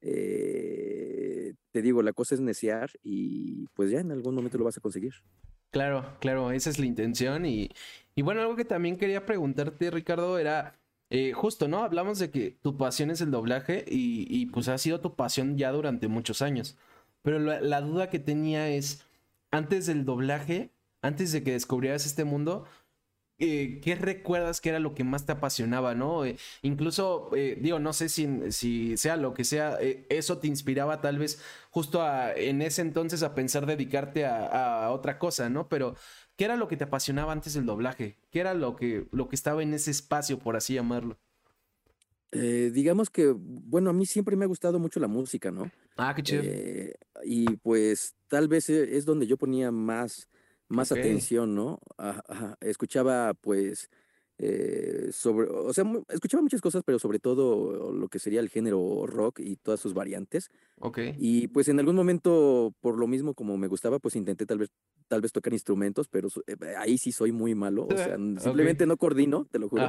[0.00, 4.78] eh, te digo, la cosa es necear y pues ya en algún momento lo vas
[4.78, 5.14] a conseguir.
[5.70, 7.46] Claro, claro, esa es la intención.
[7.46, 7.70] Y,
[8.14, 11.84] y bueno, algo que también quería preguntarte, Ricardo, era eh, justo, ¿no?
[11.84, 15.56] Hablamos de que tu pasión es el doblaje y, y pues ha sido tu pasión
[15.58, 16.76] ya durante muchos años.
[17.22, 19.04] Pero la duda que tenía es,
[19.50, 22.66] antes del doblaje, antes de que descubrieras este mundo,
[23.42, 26.26] eh, ¿qué recuerdas que era lo que más te apasionaba, no?
[26.26, 29.78] Eh, incluso, eh, digo, no sé si, si, sea lo que sea,
[30.10, 32.02] eso te inspiraba tal vez justo
[32.36, 35.68] en ese entonces a pensar dedicarte a, otra cosa, ¿no?
[35.70, 35.96] Pero,
[36.36, 38.18] ¿qué era lo que te apasionaba antes del doblaje?
[38.30, 41.18] ¿Qué era lo que, lo que estaba en ese espacio, por así llamarlo?
[42.32, 45.68] digamos que, bueno, a mí siempre me ha gustado mucho la música, ¿no?
[46.00, 46.42] Ah, qué chido.
[47.24, 50.28] y pues tal vez e, es donde yo ponía más,
[50.68, 51.80] más atención, ¿no?
[52.60, 53.90] Escuchaba, pues,
[54.42, 59.06] eh, sobre, o sea, escuchaba muchas cosas, pero sobre todo lo que sería el género
[59.06, 60.48] rock y todas sus variantes.
[60.78, 60.98] Ok.
[61.18, 64.70] Y pues en algún momento, por lo mismo como me gustaba, pues intenté tal vez,
[65.08, 67.86] tal vez tocar instrumentos, pero eh, ahí sí soy muy malo.
[67.86, 69.86] O sea, simplemente no coordino, te lo juro.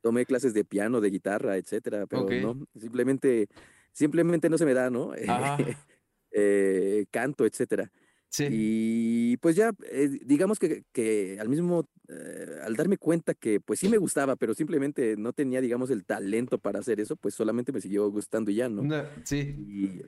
[0.00, 3.46] Tomé clases de piano, de guitarra, etcétera, pero no, simplemente,
[3.92, 5.12] simplemente no se me da, ¿no?
[6.34, 7.92] Eh, canto, etcétera.
[8.30, 8.48] Sí.
[8.50, 13.80] Y pues ya, eh, digamos que, que, al mismo, eh, al darme cuenta que pues
[13.80, 17.70] sí me gustaba, pero simplemente no tenía, digamos, el talento para hacer eso, pues solamente
[17.70, 18.82] me siguió gustando y ya, ¿no?
[19.24, 20.02] sí.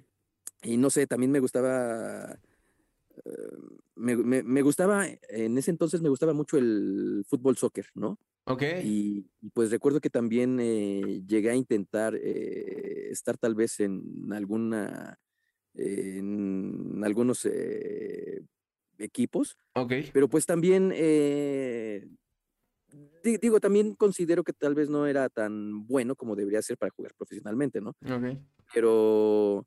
[0.63, 2.39] Y, no sé, también me gustaba,
[3.95, 8.19] me, me, gustaba, en ese entonces me gustaba mucho el fútbol soccer, ¿no?
[8.45, 8.63] Ok.
[8.83, 10.59] Y, pues recuerdo que también
[11.27, 15.19] llegué a intentar estar tal vez en alguna
[15.75, 18.43] en algunos eh,
[18.99, 19.59] equipos.
[19.75, 19.93] Ok.
[20.13, 22.07] Pero pues también, eh,
[23.23, 27.15] digo, también considero que tal vez no era tan bueno como debería ser para jugar
[27.15, 27.91] profesionalmente, ¿no?
[27.91, 28.39] Ok.
[28.73, 29.67] Pero,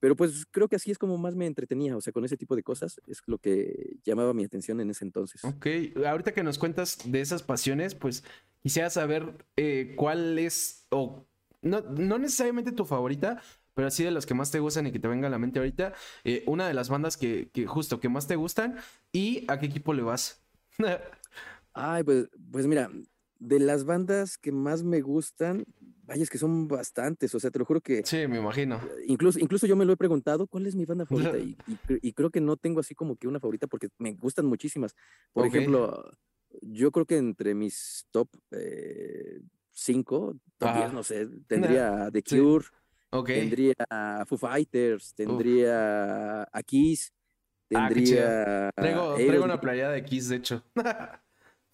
[0.00, 2.56] pero pues creo que así es como más me entretenía, o sea, con ese tipo
[2.56, 5.44] de cosas es lo que llamaba mi atención en ese entonces.
[5.44, 5.66] Ok,
[6.06, 8.24] ahorita que nos cuentas de esas pasiones, pues
[8.60, 11.26] quisiera saber eh, cuál es, o
[11.62, 13.40] no, no necesariamente tu favorita,
[13.78, 15.60] pero así de las que más te gustan y que te venga a la mente
[15.60, 18.76] ahorita, eh, una de las bandas que, justo que más te gustan
[19.12, 20.44] y a qué equipo le vas.
[21.74, 22.90] Ay, pues, pues mira,
[23.38, 25.64] de las bandas que más me gustan,
[26.08, 28.02] vaya, es que son bastantes, o sea, te lo juro que...
[28.04, 28.80] Sí, me imagino.
[29.06, 31.36] Incluso, incluso yo me lo he preguntado, ¿cuál es mi banda favorita?
[32.02, 34.96] y, creo que no tengo así como que una favorita porque me gustan muchísimas.
[35.34, 36.10] Por ejemplo,
[36.62, 38.28] yo creo que entre mis top
[39.72, 42.64] 5, eh, top no sé, tendría The Cure,
[43.26, 43.74] Tendría
[44.26, 47.12] Foo Fighters, tendría a Kiss,
[47.74, 48.70] ah, tendría.
[48.74, 50.64] traigo, una playa de Kiss, de hecho.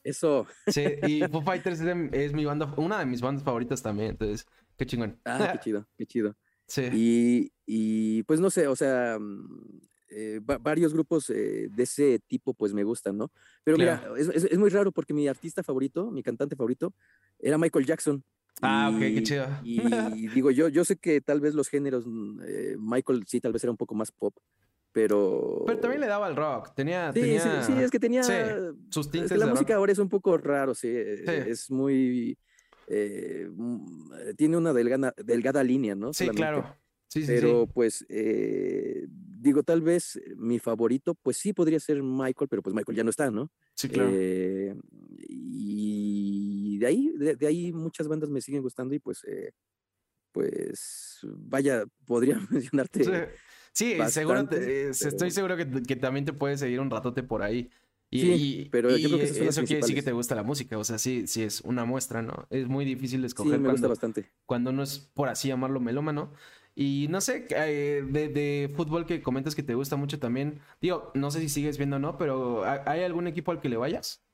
[0.05, 0.47] Eso.
[0.69, 4.87] Sí, y Foo Fighters es, mi banda, una de mis bandas favoritas también, entonces, qué
[4.87, 5.19] chingón.
[5.25, 6.37] Ah, qué chido, qué chido.
[6.67, 7.51] Sí.
[7.67, 12.73] Y, pues no sé, o sea, mm, eh, varios grupos eh, de ese tipo pues
[12.73, 13.33] me gustan, ¿no?
[13.65, 16.95] Pero mira, es, es, muy raro porque mi artista favorito, mi cantante favorito,
[17.39, 18.23] era Michael Jackson.
[18.63, 19.47] Ah, ok, qué chido.
[19.65, 23.53] Y, digo, yo, yo sé que tal vez los géneros, mm, eh, Michael sí, tal
[23.53, 24.35] vez era un poco más pop,
[24.95, 25.65] pero...
[25.67, 27.13] Pero también le daba al rock, tenía...
[27.13, 27.63] Sí, tenía...
[27.65, 28.23] sí, es que tenía...
[28.23, 32.39] sus tintes es que la música ahora es un poco raro, sí, es muy...
[32.87, 36.13] Eh, mm, tiene una delgada, delgada línea, ¿no?
[36.13, 36.77] Sí, claro.
[37.09, 42.49] Sí, sí, pero pues eh, digo, tal vez mi favorito, pues sí podría ser Michael,
[42.49, 43.51] pero pues Michael ya no está, ¿no?
[43.75, 44.11] Sí, claro.
[44.13, 44.75] Eh,
[45.19, 49.53] y de ahí, de, ahí muchas bandas me siguen gustando y pues, eh,
[50.33, 53.31] pues, vaya, podría mencionarte.
[53.75, 57.71] Sí, seguro, estoy seguro que, que, también te puedes seguir un ratote por ahí.
[58.09, 60.85] Y, sí, pero yo creo que eso quiere decir que te gusta la música, o
[60.85, 62.47] sea, sí, sí es una muestra, ¿no?
[62.49, 64.31] Es muy difícil de escoger sí, me gusta bastante.
[64.47, 66.33] cuando no es, por así llamarlo, melómano.
[66.77, 70.61] Y no sé, eh, de, fútbol que comentas que te gusta mucho también.
[70.81, 73.77] Digo, no sé si sigues viendo o no, pero ¿hay algún equipo al que le
[73.77, 74.25] vayas?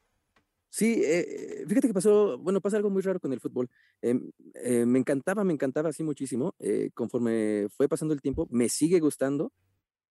[0.71, 3.69] Sí, eh, fíjate que pasó, bueno, pasa algo muy raro con el fútbol.
[4.01, 6.55] Em, eh, me encantaba, me encantaba así muchísimo.
[6.95, 9.53] conforme fue pasando el tiempo, me sigue gustando,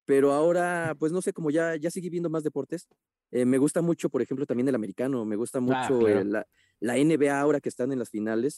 [0.06, 2.90] pero ahora, pues no sé, como ya, ya seguí viendo más deportes,
[3.32, 6.46] me gusta mucho, por ejemplo, también el americano, me gusta ah, mucho la,
[6.80, 8.56] la, NBA ahora que están en las finales.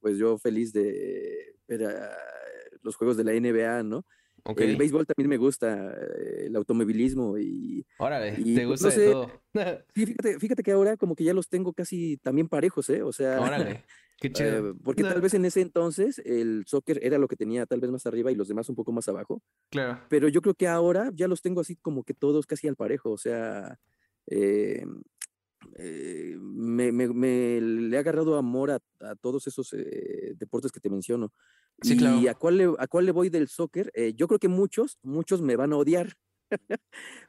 [0.00, 1.96] Pues yo feliz de ver
[2.82, 4.04] los juegos de la NBA, ¿no?
[4.56, 7.84] El béisbol también me gusta, eh, el automovilismo y...
[7.98, 9.30] Órale, te pues, gusta de todo.
[9.94, 13.02] sí, fíjate, que ahora como que ya los tengo casi también parejos, ¿eh?
[13.02, 13.40] O sea...
[13.40, 13.84] Órale,
[14.18, 14.70] qué chido.
[14.70, 17.90] Eh, porque tal vez en ese entonces el soccer era lo que tenía tal vez
[17.90, 19.42] más arriba y los demás un poco más abajo.
[19.70, 20.00] Claro.
[20.08, 23.10] Pero yo creo que ahora ya los tengo así como que todos casi al parejo,
[23.10, 23.78] o sea...
[24.26, 24.84] Eh,
[26.40, 28.80] me, le ha agarrado amor a,
[29.16, 29.74] todos esos
[30.36, 31.32] deportes que te menciono.
[31.82, 33.90] ¿Y a, cuál le, a cuál le voy del soccer?
[33.94, 36.14] Eh, yo creo que muchos, muchos me van a odiar.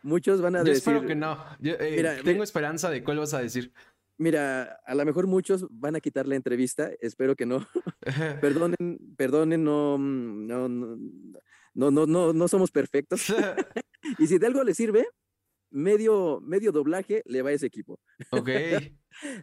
[0.04, 0.78] muchos van a yo decir.
[0.78, 1.38] Espero que no.
[1.64, 3.72] Eh, tengo esperanza de cuál vas a decir.
[4.18, 7.68] Mira, a lo mejor muchos van a quitar la entrevista, espero que no.
[8.42, 10.98] perdonen, perdonen, no, no, no,
[11.74, 13.34] no, no, no somos perfectos.
[14.20, 15.08] y si de algo le sirve,
[15.72, 18.00] medio, medio doblaje le va a ese equipo.
[18.32, 18.50] Ok.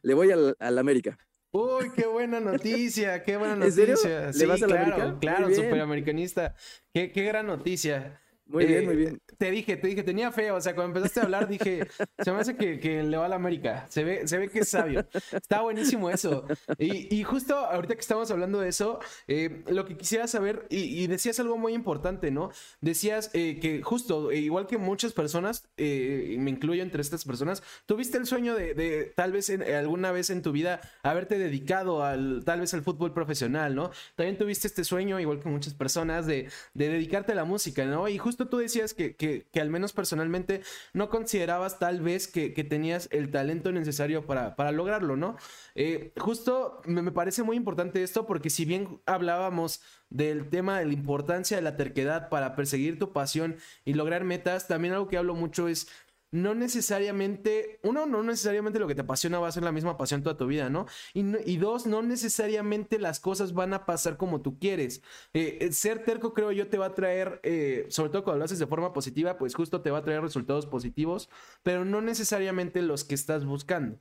[0.03, 1.19] le voy al, al América.
[1.51, 4.33] Uy, qué buena noticia, qué buena noticia.
[4.33, 5.19] Sí, vas a claro, América?
[5.21, 6.55] claro, superamericanista.
[6.93, 8.21] Qué, qué gran noticia.
[8.49, 9.15] Muy bien, muy bien.
[9.17, 11.87] Eh, te dije, te dije, tenía fe, o sea, cuando empezaste a hablar dije,
[12.19, 14.61] se me hace que, que le va a la América, se ve, se ve que
[14.61, 15.07] es sabio.
[15.33, 16.47] Está buenísimo eso.
[16.79, 21.07] Y, y justo ahorita que estamos hablando de eso, eh, lo que quisiera saber, y,
[21.09, 22.51] decías algo muy importante, ¿no?
[22.81, 28.27] Decías eh, que justo, igual que muchas personas, me incluyo entre estas personas, tuviste el
[28.27, 32.61] sueño de, de tal vez en, alguna vez en tu vida haberte dedicado al, tal
[32.61, 33.91] vez al fútbol profesional, ¿no?
[34.17, 38.09] También tuviste este sueño, igual que muchas personas, de, de dedicarte a la música, ¿no?
[38.09, 43.09] Y justo tú decías que, que, al menos personalmente no considerabas tal vez que, tenías
[43.13, 45.37] el talento necesario para, para lograrlo, ¿no?
[45.75, 50.87] Eh, justo me, me, parece muy importante esto porque si bien hablábamos del tema de
[50.87, 55.19] la importancia de la terquedad para perseguir tu pasión y lograr metas, también algo que
[55.19, 55.89] hablo mucho es
[56.31, 60.23] no necesariamente, uno, no necesariamente lo que te apasiona va a ser la misma pasión
[60.23, 60.87] toda tu vida, ¿no?
[61.15, 65.03] Y, dos, no necesariamente las cosas van a pasar como tú quieres.
[65.33, 68.45] Eh, eh, ser terco, creo yo, te va a traer, eh, sobre todo cuando lo
[68.45, 71.31] haces de forma positiva, pues justo te va a traer resultados positivos,
[71.63, 73.99] pero no necesariamente los que estás buscando.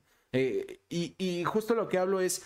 [0.89, 2.43] y, justo lo que hablo es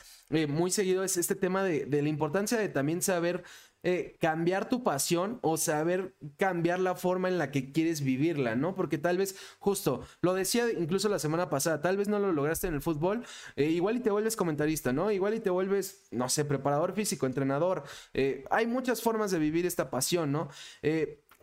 [0.48, 3.44] muy seguido, es este tema de, de la importancia de también saber
[3.84, 8.76] eh, cambiar tu pasión o saber cambiar la forma en la que quieres vivirla, ¿no?
[8.76, 12.68] Porque tal vez, justo, lo decía incluso la semana pasada, tal vez no lo lograste
[12.68, 15.10] en el fútbol, eh, igual y te vuelves comentarista, ¿no?
[15.12, 17.84] Igual y te vuelves, no sé, preparador físico, entrenador.
[18.14, 20.50] Eh, hay muchas formas de vivir esta pasión, ¿no?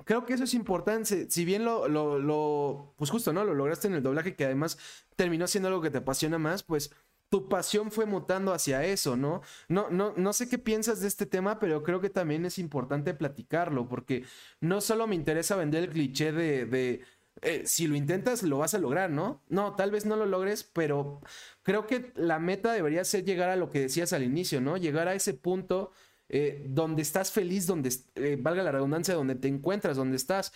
[0.05, 1.29] creo que eso es importante.
[1.29, 3.44] Si bien lo, lo, lo, pues justo, ¿no?
[3.44, 4.79] Lo lograste en el doblaje, que además
[5.16, 6.92] terminó siendo algo que te apasiona más, pues
[7.28, 9.42] tu pasión fue mutando hacia eso, ¿no?
[9.68, 13.14] No, no, no sé qué piensas de este tema, pero creo que también es importante
[13.14, 14.24] platicarlo, porque
[14.60, 17.04] no solo me interesa vender el cliché de, de
[17.42, 19.42] eh, si lo intentas, lo vas a lograr, ¿no?
[19.48, 21.20] No, tal vez no lo logres, pero
[21.62, 24.76] creo que la meta debería ser llegar a lo que decías al inicio, ¿no?
[24.76, 25.92] Llegar a ese punto
[26.28, 30.52] eh, donde estás feliz, donde, eh, valga la redundancia, donde te encuentras, donde estás.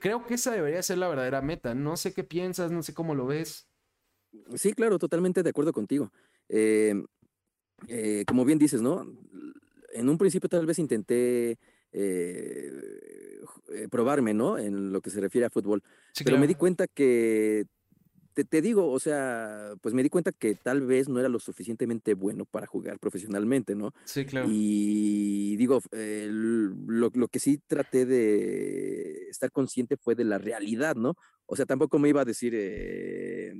[0.00, 1.74] creo que esa debería ser la verdadera meta.
[1.74, 3.68] No sé qué piensas, no sé cómo lo ves.
[4.54, 6.12] Sí, claro, totalmente de acuerdo contigo.
[6.48, 7.04] Em,
[7.88, 9.06] eh, como bien dices, ¿no?
[9.92, 11.58] En un principio tal vez intenté
[11.92, 12.72] eh,
[13.72, 14.58] eh, probarme, ¿no?
[14.58, 15.82] En lo que se refiere a fútbol.
[16.24, 17.66] pero me di cuenta que,
[18.34, 22.14] te, digo, o sea, pues me di cuenta que tal vez no era lo suficientemente
[22.14, 23.92] bueno para jugar profesionalmente, ¿no?
[24.04, 24.48] Sí, claro.
[24.50, 31.16] Y digo, lo, lo, que sí traté de estar consciente fue de la realidad, ¿no?
[31.46, 33.54] O sea, tampoco me iba a decir eh,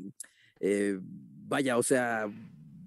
[1.47, 2.29] vaya, o sea,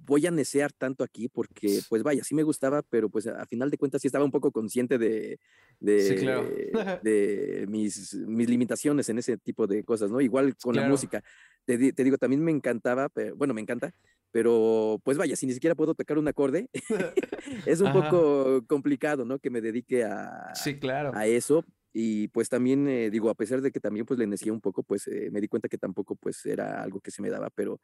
[0.08, 3.70] voy a necear tanto aquí porque, pues vaya, sí me gustaba, pero pues a, final
[3.70, 5.40] de cuentas sí estaba un poco consciente de,
[5.80, 10.22] de, mis, mis limitaciones en ese tipo de cosas, ¿no?
[10.22, 11.24] Igual con la música.
[11.66, 13.94] Te, digo, también me encantaba, pero, bueno, me encanta,
[14.32, 16.70] pero pues vaya, si ni siquiera puedo tocar un acorde,
[17.66, 19.40] es un poco complicado, ¿no?
[19.40, 21.12] Que me dedique a, sí, claro.
[21.14, 21.66] a eso.
[21.94, 24.84] Y pues también, eh, digo, a pesar de que también pues le necía un poco,
[24.84, 27.82] pues eh, me di cuenta que tampoco pues era algo que se me daba, pero,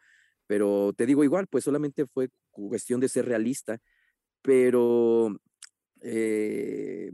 [0.48, 3.80] pero te digo igual, pues solamente fue cuestión de ser realista,
[4.42, 5.36] pero
[6.02, 7.12] eh,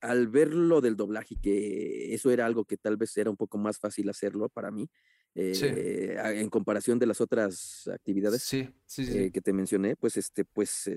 [0.00, 3.58] al ver lo del doblaje, que eso era algo que tal vez era un poco
[3.58, 4.88] más fácil hacerlo para mí,
[5.40, 8.52] eh, en comparación de las otras actividades
[8.96, 10.90] eh, que te mencioné, pues este, pues,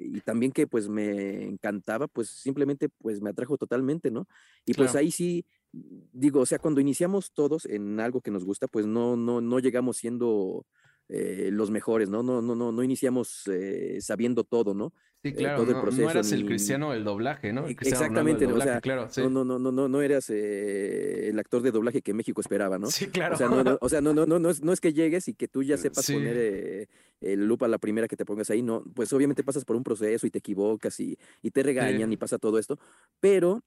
[0.00, 4.28] y también que pues me encantaba, pues simplemente pues me atrajo totalmente, ¿no?
[4.66, 8.68] Y pues ahí sí, digo, o sea, cuando iniciamos todos en algo que nos gusta,
[8.68, 10.66] pues no, no, no llegamos siendo
[11.08, 12.22] eh, los mejores, ¿no?
[12.22, 14.94] No, no, no, no iniciamos eh, sabiendo todo, ¿no?
[15.22, 17.68] Sí, eh, claro, todo el proceso, no, eras el cristiano del doblaje, ¿no?
[17.68, 22.12] exactamente, o sea, claro, no, no, no, no, no eras el actor de doblaje que
[22.12, 22.90] México esperaba, ¿no?
[22.90, 23.36] Sí, claro.
[23.36, 25.28] O sea, no, no, o sea, no, no, no, no, es, no es que llegues
[25.28, 26.88] y que tú ya sepas poner
[27.20, 30.26] el lupa la primera que te pongas ahí, no, pues obviamente pasas por un proceso
[30.26, 32.80] y te equivocas y, y te regañan y pasa todo esto,
[33.20, 33.62] pero,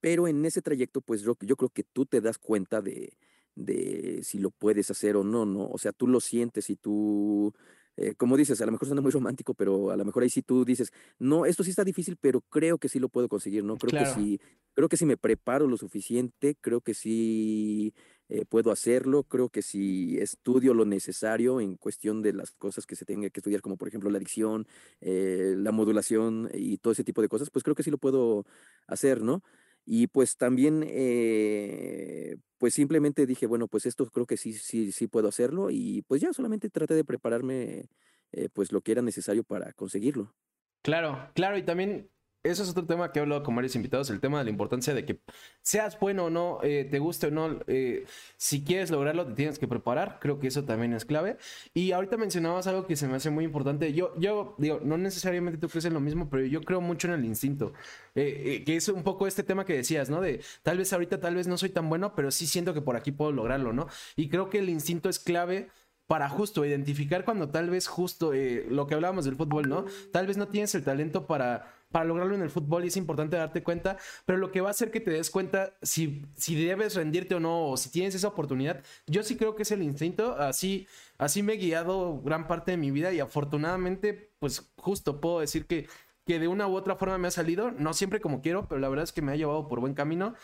[0.00, 3.16] pero en ese trayecto, pues yo, yo creo que tú te das cuenta de,
[3.54, 5.68] de si lo puedes hacer o no, ¿no?
[5.68, 7.52] O sea, tú lo sientes y tú,
[8.00, 10.42] eh, como dices, a lo mejor suena muy romántico, pero a lo mejor ahí sí
[10.42, 13.76] tú dices, no, esto sí está difícil, pero creo que sí lo puedo conseguir, ¿no?
[13.76, 14.40] Creo que sí,
[14.74, 17.92] creo que si me preparo lo suficiente, creo que sí
[18.28, 22.94] eh, puedo hacerlo, creo que si estudio lo necesario en cuestión de las cosas que
[22.94, 24.68] se tenga que estudiar, como por ejemplo la adicción,
[25.00, 28.46] eh, la modulación y todo ese tipo de cosas, pues creo que sí lo puedo
[28.86, 29.42] hacer, ¿no?
[29.90, 35.06] Y pues también, eh, pues simplemente dije, bueno, pues esto creo que sí, sí, sí
[35.06, 37.88] puedo hacerlo y pues ya solamente traté de prepararme
[38.32, 40.34] eh, pues lo que era necesario para conseguirlo.
[40.82, 42.10] Claro, claro, y también
[42.42, 44.94] eso es otro tema que he hablado con varios invitados, el tema de la importancia
[44.94, 45.20] de que
[45.60, 48.04] seas bueno o no, eh, te guste o no, eh,
[48.36, 51.36] si quieres lograrlo te tienes que preparar, creo que eso también es clave.
[51.74, 55.58] Y ahorita mencionabas algo que se me hace muy importante, yo, yo digo, no necesariamente
[55.58, 57.72] tú crees en lo mismo, pero yo creo mucho en el instinto,
[58.14, 60.20] eh, que es un poco este tema que decías, ¿no?
[60.20, 62.96] De tal vez ahorita tal vez no soy tan bueno, pero sí siento que por
[62.96, 63.88] aquí puedo lograrlo, ¿no?
[64.16, 65.68] Y creo que el instinto es clave
[66.06, 69.84] para justo identificar cuando tal vez justo lo que hablábamos del fútbol, ¿no?
[70.10, 73.36] Tal vez no tienes el talento para para lograrlo en el fútbol y es importante
[73.36, 73.96] darte cuenta,
[74.26, 77.40] pero lo que va a hacer que te des cuenta si, si debes rendirte o
[77.40, 81.42] no, o si tienes esa oportunidad, yo sí creo que es el instinto, así, así
[81.42, 85.88] me he guiado gran parte de mi vida y afortunadamente, pues justo puedo decir que,
[86.26, 88.88] que de una u otra forma me ha salido, no siempre como quiero, pero la
[88.88, 90.34] verdad es que me ha llevado por buen camino.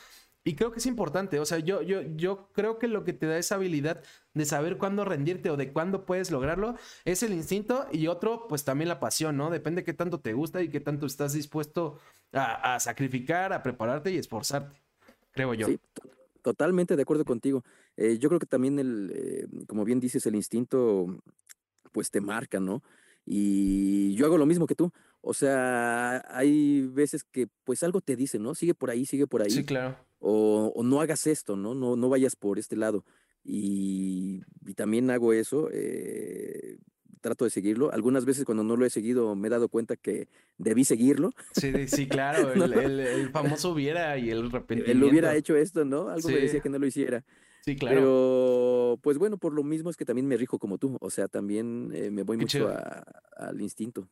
[0.46, 3.26] Y creo que es importante, o sea, yo, yo, yo creo que lo que te
[3.26, 4.02] da esa habilidad
[4.34, 6.76] de saber cuándo rendirte o de cuándo puedes lograrlo
[7.06, 9.48] es el instinto y otro, pues también la pasión, ¿no?
[9.48, 11.98] Depende qué tanto te gusta y qué tanto estás dispuesto
[12.32, 14.78] a, sacrificar, a prepararte y esforzarte,
[15.30, 15.66] creo yo.
[15.66, 15.80] Sí,
[16.42, 17.64] totalmente de acuerdo contigo.
[17.96, 21.22] Eh, yo creo que también, el, eh, como bien dices, el instinto,
[21.90, 22.82] pues te marca, ¿no?
[23.24, 24.92] Y yo hago lo mismo que tú.
[25.22, 28.54] O sea, hay veces que pues algo te dice, ¿no?
[28.54, 29.48] Sigue por ahí, sigue por ahí.
[29.48, 31.74] Sí, claro o, no hagas esto, ¿no?
[31.74, 31.96] ¿no?
[31.96, 33.04] No vayas por este lado.
[33.44, 34.40] Y,
[34.74, 36.78] también hago eso, eh,
[37.20, 37.92] trato de seguirlo.
[37.92, 41.30] Algunas veces cuando no lo he seguido me he dado cuenta que debí seguirlo.
[41.52, 44.90] Sí, sí, claro, el, famoso hubiera y el arrepentimiento.
[44.92, 46.08] Él hubiera hecho esto, ¿no?
[46.08, 47.24] Algo me decía que no lo hiciera.
[47.62, 47.96] Sí, claro.
[47.96, 50.96] Pero, pues bueno, por lo mismo es que también me rijo como tú.
[51.00, 52.70] O sea, también eh, me voy mucho
[53.36, 54.08] al instinto.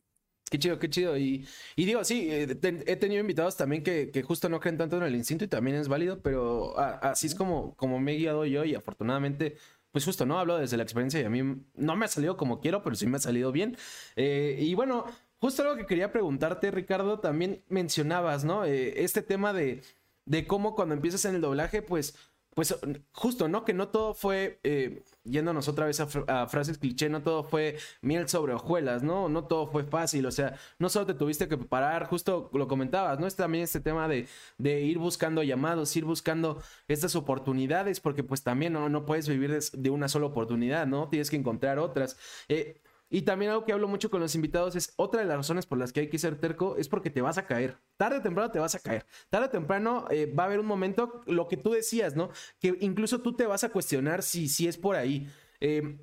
[0.53, 1.17] Qué chido, qué chido.
[1.17, 2.43] Y, digo, sí, eh,
[2.85, 5.87] he tenido invitados también que, justo no creen tanto en el instinto y también es
[5.87, 9.57] válido, pero así es como, como me he guiado yo y afortunadamente,
[9.91, 10.37] pues justo, ¿no?
[10.37, 11.41] Hablo desde la experiencia y a mí
[11.73, 13.77] no me ha salido como quiero, pero sí me ha salido bien.
[14.15, 15.05] Eh, y bueno,
[15.39, 18.63] justo algo que quería preguntarte, Ricardo, también mencionabas, ¿no?
[18.63, 19.81] Eh, este tema de,
[20.25, 22.15] de cómo cuando empiezas en el doblaje, pues
[22.53, 22.75] pues
[23.11, 23.65] justo, ¿no?
[23.65, 28.27] Que no todo fue, eh, yéndonos otra vez a, frases cliché, no todo fue miel
[28.29, 29.29] sobre hojuelas, ¿no?
[29.29, 33.19] No todo fue fácil, o sea, no solo te tuviste que preparar, justo lo comentabas,
[33.19, 33.27] ¿no?
[33.27, 38.43] Es también este tema de, de ir buscando llamados, ir buscando estas oportunidades, porque pues
[38.43, 41.09] también no, no puedes vivir de, una sola oportunidad, ¿no?
[41.09, 42.17] Tienes que encontrar otras.
[42.49, 42.82] Eh,
[43.13, 45.77] y también algo que hablo mucho con los invitados es otra de las razones por
[45.77, 47.77] las que hay que ser terco es porque te vas a caer.
[47.95, 49.05] Tarde o temprano te vas a caer.
[49.29, 52.31] Tarde o temprano eh, va a haber un momento, lo que tú decías, ¿no?
[52.59, 55.27] Que incluso tú te vas a cuestionar si, si es por ahí.
[55.59, 55.99] Eh,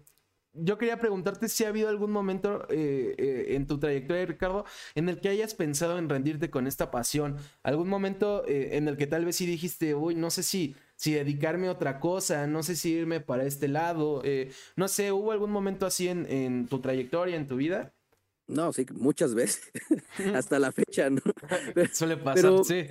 [0.53, 5.21] yo quería preguntarte si ha habido algún momento eh, en tu trayectoria, Ricardo, en el
[5.21, 7.39] que hayas pensado en rendirte con esta pasión.
[7.65, 11.69] Algún momento en el que tal vez sí dijiste, uy, no sé si si dedicarme
[11.69, 14.21] a otra cosa, no sé si irme para este lado.
[14.23, 17.95] Eh, no sé, ¿hubo algún momento así en, en tu trayectoria, en tu vida?
[18.47, 19.63] No, sí, muchas veces,
[20.35, 21.23] hasta la fecha, ¿no?
[21.95, 22.89] Suele pasar, sí.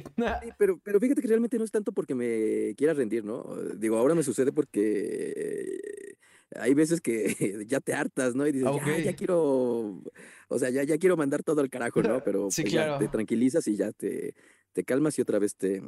[0.57, 3.45] Pero, pero fíjate que realmente no es tanto porque me quiera rendir, ¿no?
[3.75, 6.17] Digo, ahora me sucede porque
[6.55, 8.47] hay veces que ya te hartas, ¿no?
[8.47, 10.01] Y dices, ya, ya, quiero,
[10.47, 12.23] o sea, ya, ya quiero mandar todo al carajo, ¿no?
[12.23, 14.33] Pero pues, ya te tranquilizas y ya te,
[14.73, 15.83] te calmas y otra vez te,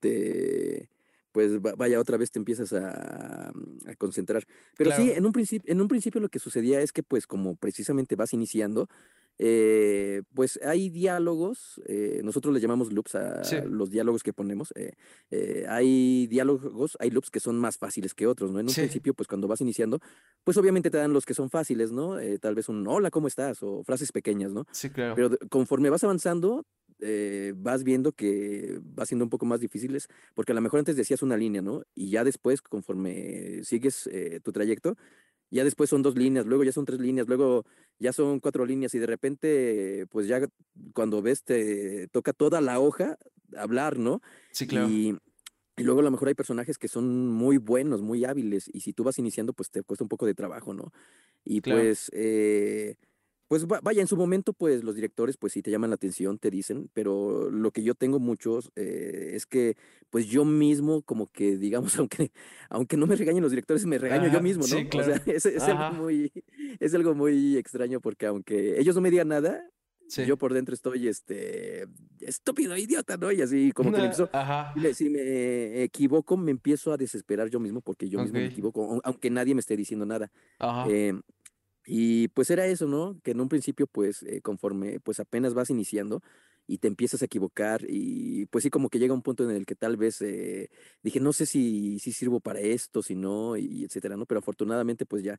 [0.00, 0.90] te,
[1.36, 3.52] pues vaya, otra vez te empiezas a,
[3.98, 4.46] concentrar.
[4.78, 7.56] Pero sí, en un, principio, en un principio lo que sucedía es que pues como
[7.56, 8.88] precisamente vas iniciando,
[9.36, 14.72] eh, pues hay diálogos, eh, nosotros le llamamos loops a los diálogos que ponemos.
[14.76, 18.58] Eh, hay diálogos, hay loops que son más fáciles que otros, ¿no?
[18.58, 20.00] En un principio, pues cuando vas iniciando,
[20.42, 22.16] pues obviamente te dan los que son fáciles, ¿no?
[22.40, 23.62] tal vez un hola, ¿cómo estás?
[23.62, 24.64] o frases pequeñas, ¿no?
[24.70, 25.14] Sí, claro.
[25.14, 26.64] Pero conforme vas avanzando,
[27.00, 30.96] eh, vas viendo que va siendo un poco más difíciles, porque a lo mejor antes
[30.96, 31.82] decías una línea, ¿no?
[31.94, 34.96] Y ya después, conforme sigues eh, tu trayecto,
[35.50, 37.64] ya después son dos líneas, luego ya son tres líneas, luego
[37.98, 40.40] ya son cuatro líneas y de repente, pues ya
[40.92, 43.18] cuando ves, te toca toda la hoja
[43.56, 44.22] hablar, ¿no?
[44.50, 44.88] Sí, claro.
[44.88, 45.16] Y,
[45.78, 49.04] luego a lo mejor hay personajes que son muy buenos, muy hábiles, y si tú
[49.04, 50.92] vas iniciando, pues te cuesta un poco de trabajo, ¿no?
[51.44, 52.10] Y pues...
[52.14, 52.96] Eh,
[53.48, 56.50] pues vaya, en su momento, pues los directores, pues sí te llaman la atención, te
[56.50, 59.76] dicen, pero lo que yo tengo muchos eh, es que,
[60.10, 62.32] pues yo mismo, como que, digamos, aunque,
[62.68, 64.76] aunque no me regañen los directores, me regaño yo mismo, ¿no?
[64.98, 66.32] O sea, es, algo muy,
[66.80, 69.64] es algo muy extraño porque aunque ellos no me digan nada,
[70.08, 71.86] yo por dentro estoy, este,
[72.20, 73.30] estúpido, idiota, ¿no?
[73.30, 74.28] Y así como que empiezo,
[74.94, 79.30] si me equivoco, me empiezo a desesperar yo mismo porque yo mismo me equivoco, aunque
[79.30, 80.32] nadie me esté diciendo nada.
[80.58, 80.90] Ajá.
[80.90, 81.12] Eh,
[81.86, 83.20] y pues era eso, ¿no?
[83.22, 86.22] Que en un principio, pues, eh, conforme, pues apenas vas iniciando
[86.66, 89.66] y te empiezas a equivocar y pues sí, como que llega un punto en el
[89.66, 90.70] que tal vez eh,
[91.02, 94.26] dije, no sé si, si sirvo para esto, si no, y etcétera, ¿no?
[94.26, 95.38] Pero afortunadamente, pues ya,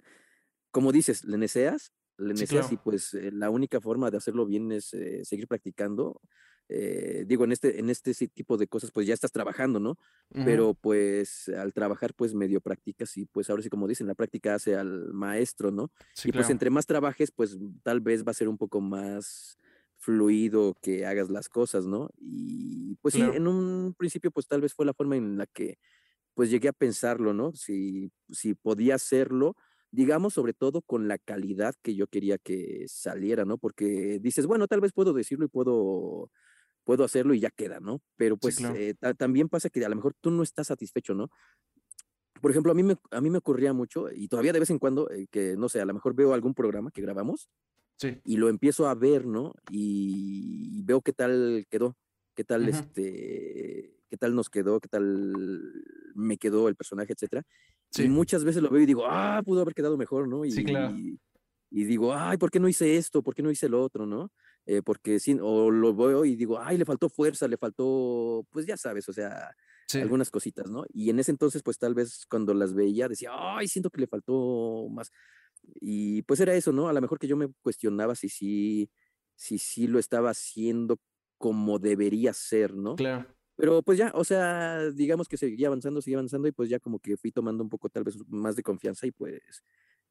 [0.71, 4.71] como dices, le neceas, le neceas y pues eh, la única forma de hacerlo bien
[4.71, 6.21] es seguir practicando
[6.69, 9.97] eh, digo, en este, en este tipo de cosas, pues ya estás trabajando, ¿no?
[10.43, 14.55] Pero pues al trabajar, pues medio practicas y pues ahora sí, como dicen, la práctica
[14.55, 15.91] hace al maestro, ¿no?
[16.23, 19.57] y pues entre más trabajes, pues tal vez va a ser un poco más
[19.97, 22.09] fluido que hagas las cosas, ¿no?
[22.19, 25.79] Y pues sí, en un principio, pues tal vez fue la forma en la que
[26.33, 27.53] pues llegué a pensarlo, ¿no?
[27.55, 29.55] Si, si podía hacerlo,
[29.91, 33.57] digamos, sobre todo con la calidad que yo quería que saliera, ¿no?
[33.57, 36.29] Porque dices, bueno, tal vez puedo decirlo y puedo
[36.87, 38.01] puedo hacerlo y ya queda, ¿no?
[38.15, 41.29] Pero pues eh, también pasa que a lo mejor tú no estás satisfecho, ¿no?
[42.41, 44.79] Por ejemplo, a mí me, a mí me ocurría mucho, y todavía de vez en
[44.79, 47.49] cuando, eh, que no sé, a lo mejor veo algún programa que grabamos
[47.97, 48.21] sí.
[48.23, 49.53] y lo empiezo a ver, ¿no?
[49.69, 51.97] Y, veo qué tal quedó,
[52.33, 55.33] qué tal este, qué tal nos quedó, qué tal
[56.15, 57.43] me quedó el personaje, etcétera.
[57.97, 60.45] Y muchas veces lo veo y digo, ah, pudo haber quedado mejor, ¿no?
[60.45, 60.95] Y, sí, claro.
[60.95, 61.19] y,
[61.69, 63.21] y digo, ay, ¿por qué no hice esto?
[63.21, 64.31] ¿Por qué no hice lo otro, no?
[64.69, 68.65] Eh, porque sí, o lo veo y digo, ay, le faltó fuerza, le faltó, pues
[68.65, 69.55] ya sabes, o sea,
[69.93, 70.83] algunas cositas, ¿no?
[70.89, 74.07] Y en ese entonces, pues tal vez cuando las veía decía, ay, siento que le
[74.07, 75.09] faltó más.
[75.63, 76.89] Y pues era eso, ¿no?
[76.89, 78.91] A lo mejor que yo me cuestionaba si sí,
[79.35, 80.99] si sí lo estaba haciendo
[81.37, 82.95] como debería ser, ¿no?
[82.95, 83.25] Claro.
[83.55, 86.99] Pero pues ya, o sea, digamos que seguía avanzando, seguía avanzando y pues ya como
[86.99, 89.63] que fui tomando un poco tal vez más de confianza y pues,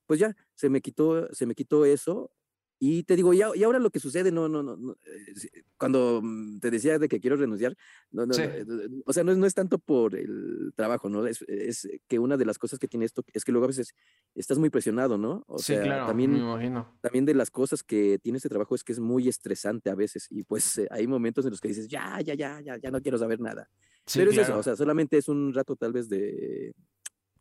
[0.06, 2.32] pues ya, se me quitó, se me quitó eso
[2.78, 6.70] y te digo, y, ahora lo que sucede, no, no, no, eh, cuando mm, te
[6.70, 7.74] decía de que quiero renunciar,
[8.10, 8.66] no, no, eh,
[9.06, 11.26] o sea, no, no, es tanto por el trabajo, ¿no?
[11.26, 13.94] Es, es, que una de las cosas que tiene esto es que luego a veces
[14.34, 15.44] estás muy presionado, ¿no?
[15.46, 16.98] O sí, sea, claro, también, me imagino.
[17.00, 20.26] También de las cosas que tiene este trabajo es que es muy estresante a veces
[20.30, 23.00] y pues eh, hay momentos en los que dices, ya, ya, ya, ya, ya no
[23.00, 23.70] quiero saber nada.
[24.14, 26.74] Pero es eso, o sea, solamente es un rato tal vez de,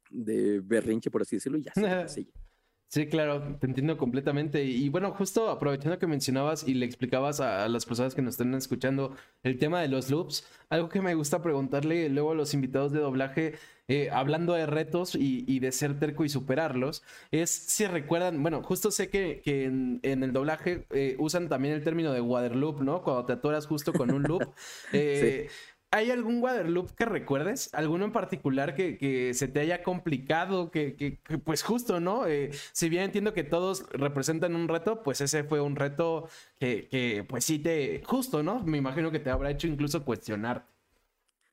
[0.10, 2.08] de berrinche, por así decirlo, y ya.
[2.08, 2.32] sí.
[2.88, 4.64] Sí, claro, te entiendo completamente.
[4.64, 8.54] Y bueno, justo aprovechando que mencionabas y le explicabas a, las personas que nos están
[8.54, 12.94] escuchando el tema de los loops, algo que me gusta preguntarle luego a los invitados
[12.94, 13.56] de doblaje,
[13.88, 18.92] eh, hablando de retos y, de ser terco y superarlos, es si recuerdan, bueno, justo
[18.92, 23.04] sé que, en, el doblaje eh, usan también el término de waterloop, ¿no?
[23.04, 24.44] Cuando te atoras justo con un loop.
[24.94, 25.50] Eh,
[25.96, 27.74] ¿Hay algún Waterloop que recuerdes?
[27.74, 30.70] ¿Alguno en particular que, se te haya complicado?
[30.70, 32.28] Que, pues justo, ¿no?
[32.28, 36.28] Eh, si bien entiendo que todos representan un reto, pues ese fue un reto
[36.60, 38.04] que, pues sí te...
[38.06, 38.62] Justo, ¿no?
[38.62, 40.68] Me imagino que te habrá hecho incluso cuestionar.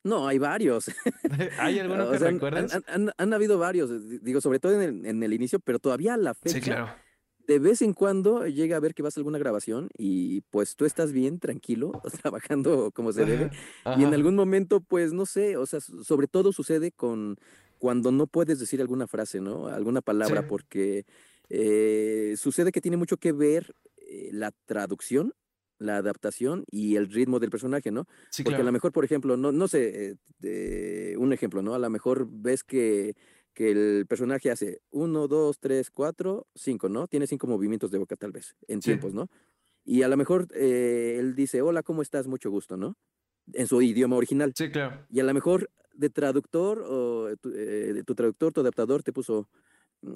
[0.02, 0.90] No, hay varios.
[1.60, 2.76] ¿Hay alguno que recuerdes?
[2.88, 6.54] Han, habido varios, digo, sobre todo en el, inicio, pero todavía a la fecha.
[6.54, 6.88] Sí, claro
[7.46, 10.84] de vez en cuando llega a ver que vas a alguna grabación y pues tú
[10.84, 13.50] estás bien, tranquilo, trabajando como se debe.
[13.98, 17.36] Y en algún momento, pues no sé, o sea, sobre todo sucede con
[17.78, 19.66] cuando no puedes decir alguna frase, ¿no?
[19.66, 21.04] Alguna palabra, porque
[21.48, 25.34] eh, sucede que tiene mucho que ver eh, la traducción
[25.82, 28.06] la adaptación y el ritmo del personaje, ¿no?
[28.30, 31.74] Sí, Porque a lo mejor, por ejemplo, no, no sé, eh, un ejemplo, ¿no?
[31.74, 33.16] A lo mejor ves que
[33.54, 37.06] que el personaje hace uno, dos, tres, cuatro, cinco, ¿no?
[37.06, 39.28] Tiene cinco movimientos de boca tal vez, en tiempos, ¿no?
[39.84, 42.26] Y a lo mejor eh, él dice, hola, ¿cómo estás?
[42.26, 42.96] Mucho gusto, ¿no?
[43.52, 44.52] En su idioma original.
[44.56, 45.04] Sí, claro.
[45.10, 49.48] Y a lo mejor de traductor o eh, de tu traductor, tu adaptador te puso,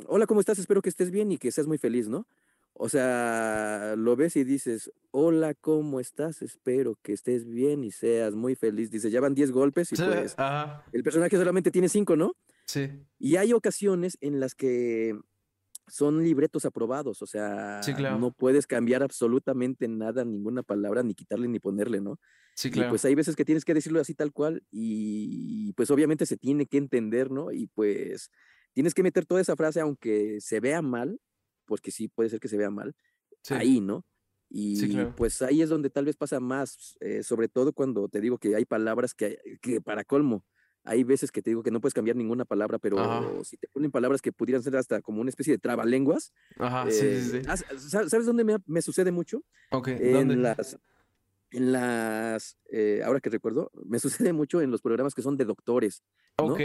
[0.06, 0.58] hola, ¿cómo estás?
[0.58, 2.26] Espero que estés bien y que seas muy feliz, ¿no?
[2.78, 6.42] O sea, lo ves y dices, hola, ¿cómo estás?
[6.42, 8.90] Espero que estés bien y seas muy feliz.
[8.90, 10.36] Dice, ya van 10 golpes y pues
[10.92, 12.34] el personaje solamente tiene 5, ¿no?
[12.66, 12.90] Sí.
[13.18, 15.14] Y hay ocasiones en las que
[15.88, 17.80] son libretos aprobados, o sea,
[18.18, 22.18] no puedes cambiar absolutamente nada, ninguna palabra, ni quitarle ni ponerle, ¿no?
[22.56, 22.88] Sí, claro.
[22.88, 26.36] Y pues hay veces que tienes que decirlo así tal cual y pues obviamente se
[26.36, 27.52] tiene que entender, ¿no?
[27.52, 28.30] Y pues
[28.72, 31.20] tienes que meter toda esa frase aunque se vea mal,
[31.66, 32.94] porque sí puede ser que se vea mal,
[33.50, 34.04] ahí, ¿no?
[34.48, 38.38] Y pues ahí es donde tal vez pasa más, eh, sobre todo cuando te digo
[38.38, 40.44] que hay palabras que, que para colmo,
[40.86, 43.90] hay veces que te digo que no puedes cambiar ninguna palabra, pero si te ponen
[43.90, 46.32] palabras que pudieran ser hasta como una especie de trabalenguas.
[46.58, 47.78] Ajá, sí, sí, eh,
[48.08, 49.42] ¿Sabes dónde me, sucede mucho?
[49.72, 50.78] Ok, en Las,
[51.50, 55.44] en las, eh, ahora que recuerdo, me sucede mucho en los programas que son de
[55.44, 56.02] doctores.
[56.36, 56.60] Ok.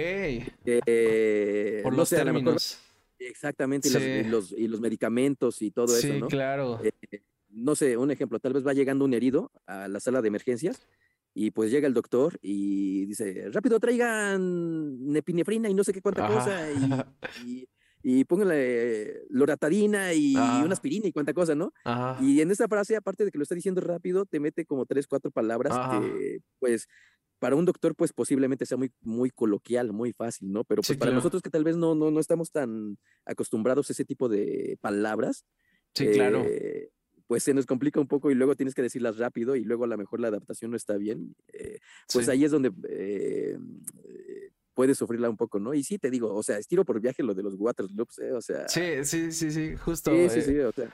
[1.83, 2.79] Por los términos.
[3.17, 6.27] exactamente, y, los, y, los, medicamentos y todo eso, ¿no?
[6.27, 6.79] Sí, claro.
[6.83, 10.27] Eh, no sé, un ejemplo, tal vez va llegando un herido a la sala de
[10.27, 10.87] emergencias
[11.33, 16.27] y pues llega el doctor y dice, rápido traigan nepinefrina y no sé qué cuánta
[16.27, 16.69] cosa,
[17.45, 17.67] y,
[18.03, 21.71] y, pónganle loratadina y una aspirina y cuánta cosa, ¿no?
[22.19, 25.07] Y en esa frase, aparte de que lo está diciendo rápido, te mete como tres,
[25.07, 26.87] cuatro palabras que, pues,
[27.39, 30.63] para un doctor, pues posiblemente sea muy, muy coloquial, muy fácil, ¿no?
[30.63, 34.05] Pero pues para nosotros que tal vez no, no, no estamos tan acostumbrados a ese
[34.05, 35.43] tipo de palabras.
[35.95, 36.91] Sí, claro eh,
[37.31, 39.87] pues se nos complica un poco y luego tienes que decirlas rápido y luego a
[39.87, 41.79] lo mejor la adaptación no está bien, eh,
[42.11, 43.57] pues ahí es donde eh,
[44.73, 45.73] puedes sufrirla un poco, ¿no?
[45.73, 48.33] Y sí, te digo, o sea, estiro por viaje lo de los water loops, ¿eh?
[48.33, 48.67] O sea...
[48.67, 50.11] Sí, sí, sí, sí, justo.
[50.11, 50.93] Sí, sí, sí, o sea...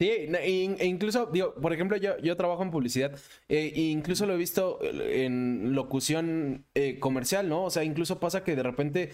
[0.00, 3.16] Sí, e incluso, digo, por ejemplo, yo, yo trabajo en publicidad
[3.48, 6.66] e incluso lo he visto en locución
[6.98, 7.62] comercial, ¿no?
[7.62, 9.12] O sea, incluso pasa que de repente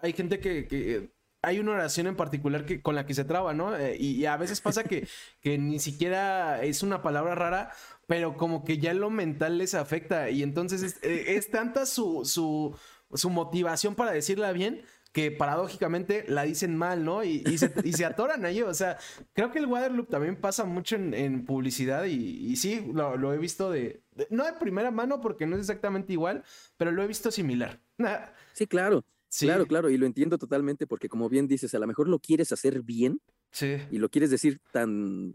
[0.00, 1.10] hay gente que
[1.42, 3.76] hay una oración en particular que, con la que se traba, ¿no?
[3.76, 5.08] Eh, y, a veces pasa que,
[5.40, 7.70] que ni siquiera es una palabra rara,
[8.06, 10.30] pero como que ya lo mental les afecta.
[10.30, 12.76] Y entonces es, eh, tanta su, su,
[13.14, 14.82] su, motivación para decirla bien
[15.12, 17.24] que paradójicamente la dicen mal, ¿no?
[17.24, 18.62] Y, y, se, y se, atoran ahí.
[18.62, 18.98] O sea,
[19.32, 23.70] creo que el Waterloop también pasa mucho en, publicidad y, sí, lo, lo he visto
[23.70, 26.44] de, No de primera mano porque no es exactamente igual,
[26.76, 27.80] pero lo he visto similar.
[28.52, 29.04] Sí, claro.
[29.38, 32.50] Claro, claro, y lo entiendo totalmente porque como bien dices, a lo mejor lo quieres
[32.50, 33.20] hacer bien
[33.52, 33.76] sí.
[33.90, 35.32] y lo quieres decir tan,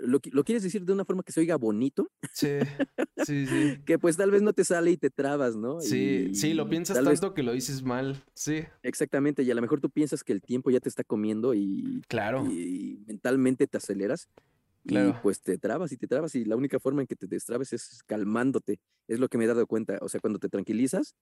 [0.00, 2.10] lo, quieres decir de una forma que se oiga bonito.
[2.32, 2.58] Sí,
[3.24, 3.78] sí, sí.
[3.84, 5.80] que pues tal vez no te sale y te trabas, ¿no?
[5.80, 8.64] Sí, sí, lo piensas tanto que lo dices mal, sí.
[8.82, 12.02] Exactamente, y a lo mejor tú piensas que el tiempo ya te está comiendo y,
[12.08, 12.46] claro.
[12.50, 14.28] y mentalmente te aceleras.
[14.86, 15.08] Claro.
[15.08, 17.72] Y pues te trabas y te trabas y la única forma en que te destrabes
[17.72, 18.78] es calmándote.
[19.08, 19.98] Es lo que me he dado cuenta.
[20.00, 21.16] O sea, cuando te tranquilizas,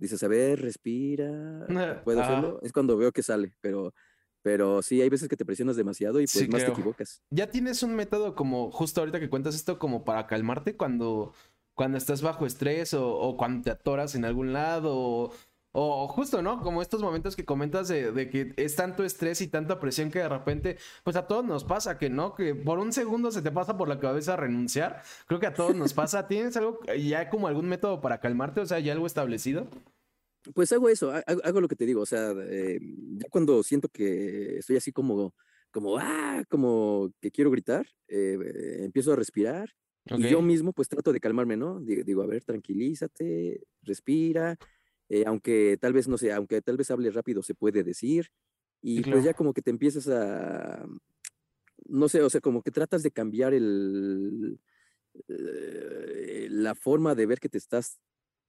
[0.00, 1.66] dices, a ver, respira,
[2.04, 2.58] ¿puedo hacerlo?
[2.62, 3.94] Es cuando veo que sale, pero,
[4.42, 7.22] pero sí, hay veces que te presionas demasiado y pues más te equivocas.
[7.30, 11.34] ¿Ya tienes un método como, justo ahorita que cuentas esto, como para calmarte cuando,
[11.74, 14.96] cuando estás bajo estrés o, cuando te atoras en algún lado?
[14.96, 15.32] O,
[15.72, 16.60] justo, ¿no?
[16.62, 20.18] Como estos momentos que comentas de, de, que es tanto estrés y tanta presión que
[20.18, 22.34] de repente, pues a todos nos pasa que, ¿no?
[22.34, 25.02] Que por un segundo se te pasa por la cabeza renunciar.
[25.26, 26.26] Creo que a todos nos pasa.
[26.26, 28.60] ¿Tienes algo, ya como algún método para calmarte?
[28.60, 29.68] O sea, ya algo establecido.
[30.54, 32.80] Pues hago eso, hago, lo que te digo, o sea, eh,
[33.18, 35.34] ya cuando siento que estoy así como,
[35.70, 38.38] como, ah, como que quiero gritar, eh,
[38.80, 39.68] empiezo a respirar
[40.06, 41.80] y yo mismo pues trato de calmarme, ¿no?
[41.80, 44.56] Digo, a ver, tranquilízate, respira,
[45.10, 48.30] eh, aunque tal vez, no sé, aunque tal vez hable rápido se puede decir
[48.80, 50.86] y pues ya como que te empiezas a,
[51.84, 54.58] no sé, o sea, como que tratas de cambiar el,
[55.28, 58.00] la forma de ver que te estás,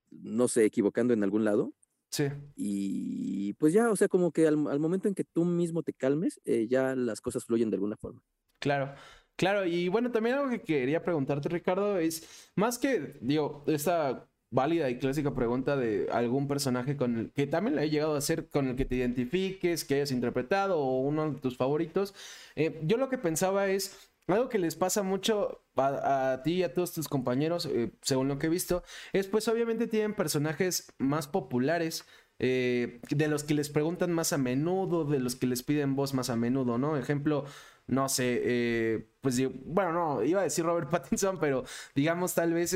[0.09, 1.73] no sé, equivocando en algún lado
[2.11, 2.25] Sí.
[2.55, 6.41] Y pues ya, o sea, como que al, momento en que tú mismo te calmes,
[6.43, 8.21] eh, ya las cosas fluyen de alguna forma.
[8.59, 8.93] Claro.
[9.37, 14.89] Claro, y bueno, también algo que quería preguntarte, Ricardo, es más que, digo, esta válida
[14.89, 18.49] y clásica pregunta de algún personaje con el que también le he llegado a hacer,
[18.49, 22.13] con el que te identifiques, que hayas interpretado o uno de tus favoritos.
[22.55, 26.73] Eh, yo lo que pensaba es algo que les pasa mucho a, ti y a
[26.73, 28.83] todos tus compañeros, eh, según lo que he visto,
[29.13, 32.05] es pues obviamente tienen personajes más populares.
[32.43, 36.15] Eh, de los que les preguntan más a menudo, de los que les piden voz
[36.15, 36.97] más a menudo, ¿no?
[36.97, 37.45] Ejemplo,
[37.85, 42.73] no sé, eh, pues bueno, no, iba a decir Robert Pattinson, pero digamos tal vez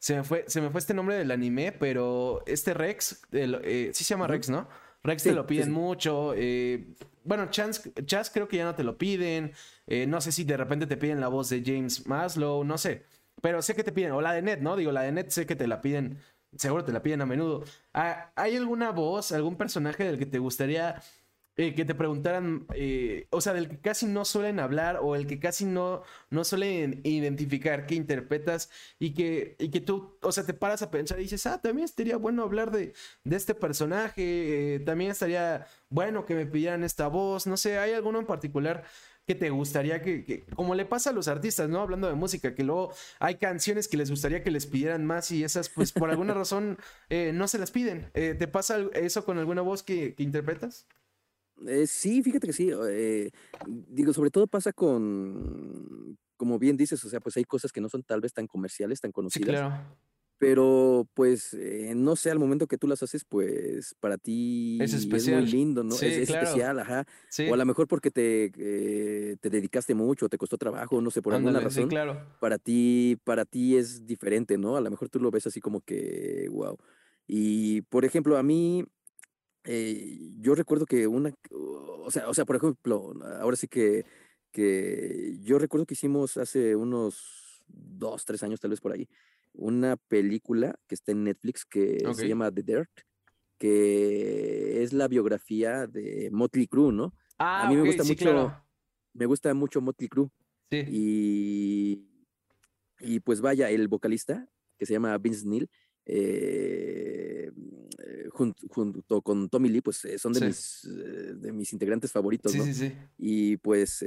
[0.00, 4.04] se, me fue, se me fue este nombre del anime, pero este Rex, sí se
[4.04, 4.66] llama Rex, ¿no?
[5.02, 6.34] Rex te lo piden mucho.
[7.24, 9.52] bueno, Chance, Chas creo que ya no te lo piden.
[9.86, 13.04] Eh, no sé si de repente te piden la voz de James Maslow, no sé.
[13.42, 14.76] Pero sé que te piden, o la de Ned, ¿no?
[14.76, 16.18] Digo, la de Ned sé que te la piden,
[16.56, 17.64] seguro te la piden a menudo.
[17.94, 21.02] Ah, ¿Hay alguna voz, algún personaje del que te gustaría
[21.56, 25.26] eh, que te preguntaran, eh, o sea, del que casi no suelen hablar o el
[25.26, 30.44] que casi no, no suelen identificar que interpretas y que, y que tú, o sea,
[30.44, 32.94] te paras a pensar y dices, ah, también estaría bueno hablar de,
[33.24, 38.20] de este personaje, también estaría bueno que me pidieran esta voz, no sé, ¿hay alguno
[38.20, 38.84] en particular
[39.30, 41.80] que te gustaría que, como le pasa a los artistas, ¿no?
[41.80, 45.44] Hablando de música, que luego hay canciones que les gustaría que les pidieran más y
[45.44, 46.78] esas, pues por alguna razón
[47.10, 48.10] eh, no se las piden.
[48.14, 50.88] Eh, ¿Te pasa eso con alguna voz que, interpretas?
[51.66, 52.70] Eh, sí, fíjate que sí.
[53.66, 57.88] digo, sobre todo pasa con, como bien dices, o sea, pues hay cosas que no
[57.88, 59.46] son tal vez tan comerciales, tan conocidas.
[59.46, 59.96] Sí, claro.
[60.40, 64.94] Pero, pues, eh, no sé, al momento que tú las haces, pues, para ti es,
[64.94, 65.42] especial.
[65.42, 65.94] muy lindo, ¿no?
[65.94, 67.04] es, especial, ajá.
[67.46, 71.20] O a lo mejor porque te, eh, te dedicaste mucho, te costó trabajo, no sé,
[71.20, 71.90] por alguna razón.
[71.90, 72.24] claro.
[72.40, 74.78] Para ti, para ti es diferente, ¿no?
[74.78, 76.78] A lo mejor tú lo ves así como que, wow.
[77.26, 78.86] Y, por ejemplo, a mí,
[79.64, 84.04] eh, yo recuerdo que una, o sea, o sea, por ejemplo, ahora sí que,
[84.50, 89.08] que yo recuerdo que hicimos hace unos dos, tres años tal vez por ahí,
[89.52, 92.90] una película que está en Netflix que se llama The Dirt,
[93.58, 97.14] que es la biografía de Motley Crue, ¿no?
[97.38, 98.64] Ah, a mí me gusta mucho,
[99.12, 100.30] me gusta mucho Motley Crue.
[100.70, 100.84] Sí.
[100.88, 102.08] Y,
[103.00, 104.48] y pues vaya, el vocalista,
[104.78, 105.68] que se llama Vince Neil,
[106.12, 107.50] eh,
[108.30, 112.64] junto, con Tommy Lee, pues eh, son de, mis, eh, de mis integrantes favoritos, ¿no?
[112.64, 112.92] Sí.
[113.16, 114.04] Y pues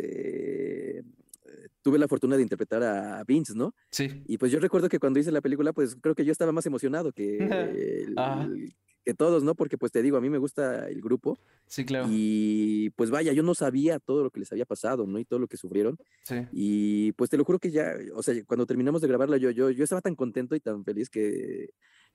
[1.81, 3.73] tuve la fortuna de interpretar a Vince, ¿no?
[3.89, 4.23] Sí.
[4.27, 6.65] Y pues yo recuerdo que cuando hice la película, pues creo que yo estaba más
[6.65, 7.37] emocionado que,
[9.03, 9.55] que todos, ¿no?
[9.55, 11.37] Porque pues te digo, a mí me gusta el grupo.
[11.67, 12.07] Sí, claro.
[12.09, 15.19] Y pues vaya, yo no sabía todo lo que les había pasado, ¿no?
[15.19, 15.97] Y todo lo que sufrieron.
[16.23, 16.47] Sí.
[16.51, 19.69] Y pues te lo juro que ya, o sea, cuando terminamos de grabarla, yo, yo,
[19.69, 21.71] yo estaba tan contento y tan feliz que,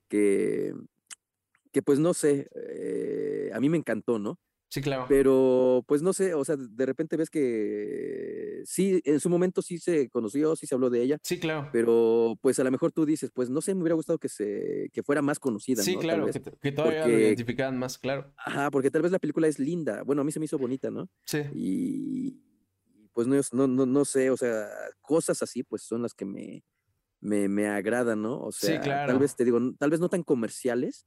[0.08, 0.74] que,
[1.72, 4.38] que pues no sé, eh, a mí me encantó, ¿no?
[4.68, 5.06] Sí, claro.
[5.08, 9.78] Pero, pues no sé, o sea, de repente ves que sí, en su momento sí
[9.78, 11.18] se conoció, sí se habló de ella.
[11.22, 11.70] Sí, claro.
[11.72, 14.90] Pero, pues a lo mejor tú dices, pues no sé, me hubiera gustado que se
[14.92, 15.82] que fuera más conocida.
[15.82, 16.26] Sí, claro,
[16.60, 18.32] que, todavía lo identificaran más, claro.
[18.36, 20.02] Ajá, porque tal vez la película es linda.
[20.02, 21.08] Bueno, a mí se me hizo bonita, ¿no?
[21.24, 21.40] Sí.
[21.54, 22.42] Y
[23.12, 24.68] pues no, no, no, sé, o sea,
[25.00, 26.62] cosas así, pues son las que me,
[27.20, 28.38] me, me agradan, ¿no?
[28.38, 29.12] O sea, sí, claro.
[29.12, 31.06] tal vez te digo, tal vez no tan comerciales,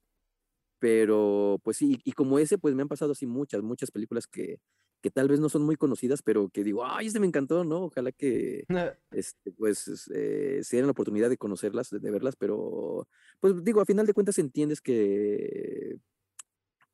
[0.81, 4.59] pero pues sí, y como ese, pues me han pasado así muchas, muchas películas que,
[4.99, 7.83] que tal vez no son muy conocidas, pero que digo, ay, este me encantó, ¿no?
[7.83, 8.65] Ojalá que,
[9.11, 13.07] este, pues, eh, se den la oportunidad de conocerlas, de, verlas, pero,
[13.39, 15.97] pues digo, a final de cuentas entiendes que,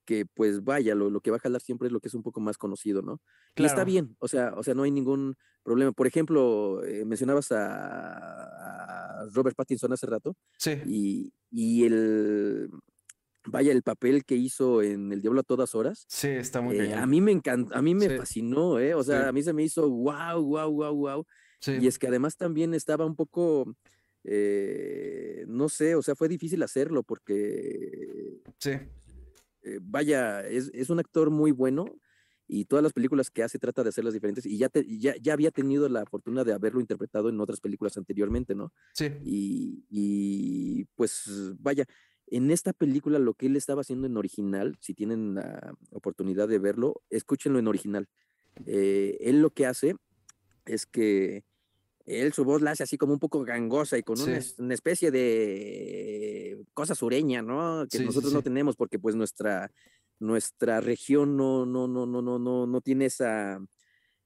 [0.03, 2.23] que pues vaya, lo, lo, que va a jalar siempre es lo que es un
[2.23, 3.21] poco más conocido, ¿no?
[3.55, 5.93] Y está bien, o sea, o sea, no hay ningún problema.
[5.93, 10.35] Por ejemplo, eh, mencionabas a, a, Robert Pattinson hace rato.
[10.57, 10.73] Sí.
[10.85, 12.69] Y, y el
[13.47, 16.05] vaya, el papel que hizo en El Diablo a todas horas.
[16.07, 16.91] Sí, está muy bien.
[16.91, 18.93] Eh, a mí me encantó, a mí me fascinó, ¿eh?
[18.93, 21.25] O sea, a mí se me hizo wow, wow, wow, wow.
[21.65, 23.75] Y es que además también estaba un poco,
[24.23, 28.41] eh, no sé, o sea, fue difícil hacerlo porque...
[28.59, 28.71] Sí.
[29.63, 31.85] Eh, vaya, es, es, un actor muy bueno
[32.47, 35.51] y todas las películas que hace trata de hacerlas diferentes y ya, ya, ya, había
[35.51, 38.71] tenido la fortuna de haberlo interpretado en otras películas anteriormente, ¿no?
[38.93, 39.11] Sí.
[39.25, 41.85] Y, y pues vaya,
[42.27, 46.59] en esta película lo que él estaba haciendo en original, si tienen la oportunidad de
[46.59, 48.07] verlo, escúchenlo en original.
[48.65, 49.95] Eh, él lo que hace
[50.65, 51.43] es que
[52.05, 56.63] él su voz la hace así como un poco gangosa y con una, especie de
[56.73, 57.85] cosa sureña, ¿no?
[57.89, 59.71] Que nosotros no tenemos porque pues nuestra,
[60.19, 63.59] nuestra región no, no, no, no, no, no, no tiene esa,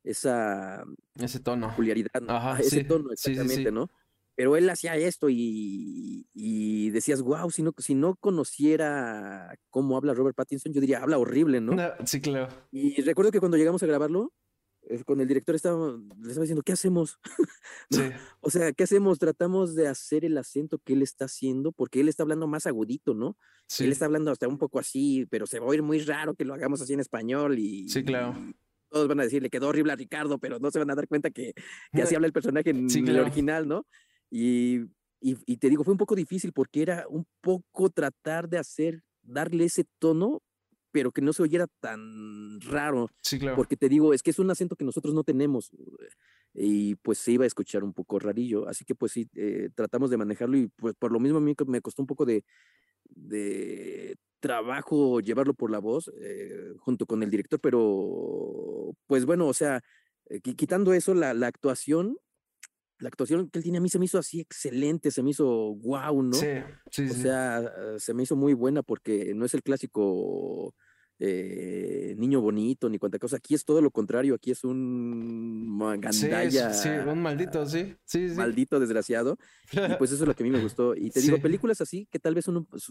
[0.03, 0.83] esa
[1.15, 1.69] ese tono.
[1.69, 3.89] peculiaridad, ese tono exactamente, ¿no?
[4.35, 10.35] Pero él hacía esto y, decías, wow, si no, si no conociera cómo habla Robert
[10.35, 11.75] Pattinson, yo diría, habla horrible, ¿no?
[12.05, 12.47] sí, claro.
[12.71, 14.33] Y recuerdo que cuando llegamos a grabarlo,
[14.89, 17.19] eh, con el director estaba, le estaba diciendo, ¿qué hacemos?
[18.41, 19.19] O sea, ¿qué hacemos?
[19.19, 23.13] Tratamos de hacer el acento que él está haciendo, porque él está hablando más agudito,
[23.13, 23.37] ¿no?
[23.79, 26.45] Él está hablando hasta un poco así, pero se va a oír muy raro que
[26.45, 27.87] lo hagamos así en español y...
[27.89, 28.33] Sí, claro.
[28.89, 31.07] todos van a decir, le quedó horrible a Ricardo, pero no se van a dar
[31.07, 31.53] cuenta que,
[31.93, 33.85] que así habla el personaje en el original, ¿no?
[34.31, 34.79] Y,
[35.19, 39.03] y, y te digo, fue un poco difícil porque era un poco tratar de hacer,
[39.21, 40.41] darle ese tono
[40.91, 43.09] pero que no se oyera tan raro.
[43.21, 43.55] Sí, claro.
[43.55, 45.71] Porque te digo, es que es un acento que nosotros no tenemos
[46.53, 48.67] y pues se iba a escuchar un poco rarillo.
[48.67, 51.53] Así que pues sí, eh, tratamos de manejarlo y pues por lo mismo a mí
[51.67, 52.43] me costó un poco de,
[53.05, 59.53] de trabajo llevarlo por la voz eh, junto con el director, pero pues bueno, o
[59.53, 59.81] sea,
[60.25, 62.17] eh, quitando eso, la, la actuación
[63.01, 65.75] la actuación que él tiene a mí se me hizo así excelente, se me hizo
[65.75, 66.33] wow, ¿no?
[66.33, 66.47] Sí,
[66.91, 70.75] sí, O sea, se me hizo muy buena porque no es el clásico
[71.23, 73.37] eh, niño bonito ni cuanta cosa.
[73.37, 76.73] Aquí es todo lo contrario, aquí es un gandalla.
[76.73, 77.95] Sí, un maldito, sí.
[78.05, 79.37] sí, Maldito desgraciado.
[79.71, 80.95] Y pues eso es lo que a mí me gustó.
[80.95, 82.89] Y te digo, películas así que tal vez son pues,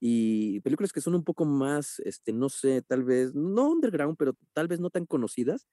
[0.00, 4.36] y películas que son un poco más, este, no sé, tal vez, no underground, pero
[4.52, 5.66] tal vez no tan conocidas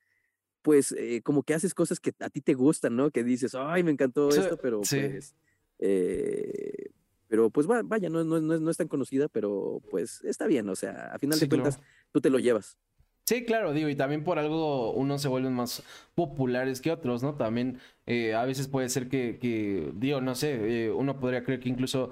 [0.62, 3.12] pues eh, como que haces cosas que a ti te gustan, ¿no?
[3.12, 5.36] Que dices, ay, me encantó esto, pero pues,
[5.80, 6.92] eh,
[7.28, 11.12] pero pues vaya, no, no, no, es tan conocida, pero pues está bien, o sea,
[11.14, 11.80] a final de cuentas,
[12.12, 12.78] tú te lo llevas.
[13.26, 15.84] Sí, claro, digo, y también por algo unos se vuelven más
[16.16, 17.36] populares que otros, ¿no?
[17.36, 21.70] También eh, a veces puede ser que, que digo, no sé, uno podría creer que
[21.70, 22.10] incluso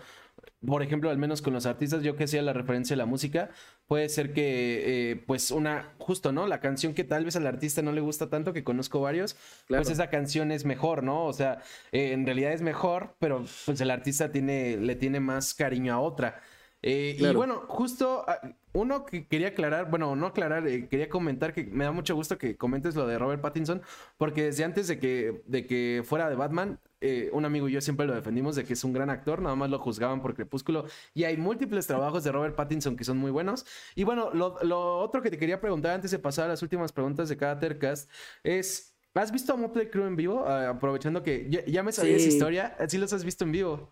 [0.68, 3.50] por ejemplo, al menos con los artistas, yo que sea la referencia de la música,
[3.88, 6.46] puede ser que, eh, pues, una, justo, ¿no?
[6.46, 9.38] La canción que tal vez al artista no le gusta tanto, que conozco varios,
[9.70, 11.26] pues esa canción es mejor, ¿no?
[11.26, 11.60] O sea,
[11.94, 16.00] eh, en realidad es mejor, pero pues el artista tiene, le tiene más cariño a
[16.00, 16.42] otra.
[16.82, 18.40] Eh, y bueno, justo ah,
[18.74, 22.38] uno que quería aclarar, bueno, no aclarar, eh, quería comentar que me da mucho gusto
[22.38, 23.82] que comentes lo de Robert Pattinson,
[24.18, 27.82] porque desde antes de que, de que fuera de Batman, eh, un amigo y yo
[27.82, 30.86] siempre lo defendimos de que es un gran actor, nada más lo juzgaban por Crepúsculo,
[31.14, 33.66] y hay múltiples trabajos de Robert Pattinson que son muy buenos.
[33.96, 37.30] Y bueno, lo, otro que te quería preguntar antes de pasar a las últimas preguntas
[37.30, 38.10] de cada Tercast
[38.44, 38.94] es...
[39.14, 40.46] ¿Has visto a Motley Crue en vivo?
[40.46, 43.92] Ah, aprovechando que ya, me sabías esa historia, ¿sí los has visto en vivo?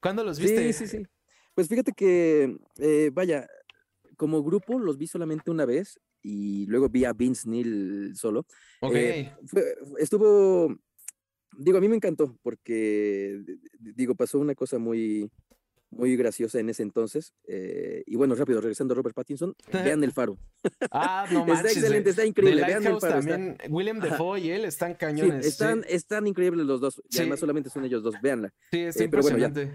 [0.00, 0.72] ¿Cuándo los viste?
[0.72, 1.06] Sí, sí, sí.
[1.54, 3.46] Pues fíjate que, eh, vaya,
[4.16, 8.46] como grupo los vi solamente una vez y luego vi a Vince Neil solo.
[8.80, 8.94] Ok.
[8.94, 9.32] Eh,
[9.98, 10.74] estuvo,
[11.56, 13.42] digo, a mí me encantó porque,
[13.78, 15.30] digo, pasó una cosa muy,
[15.90, 17.34] muy graciosa en ese entonces.
[17.46, 20.38] Eh, y bueno, rápido, regresando a Robert Pattinson, vean El Faro.
[20.90, 21.66] Ah, no manches.
[21.66, 22.64] Está excelente, está increíble.
[22.64, 23.20] Vean El Faro.
[23.20, 25.46] También, William Defoe y él están cañones.
[25.46, 27.02] están, están increíbles los dos.
[27.10, 28.52] Y además solamente son ellos dos, véanla.
[28.70, 29.70] Sí, está impresionante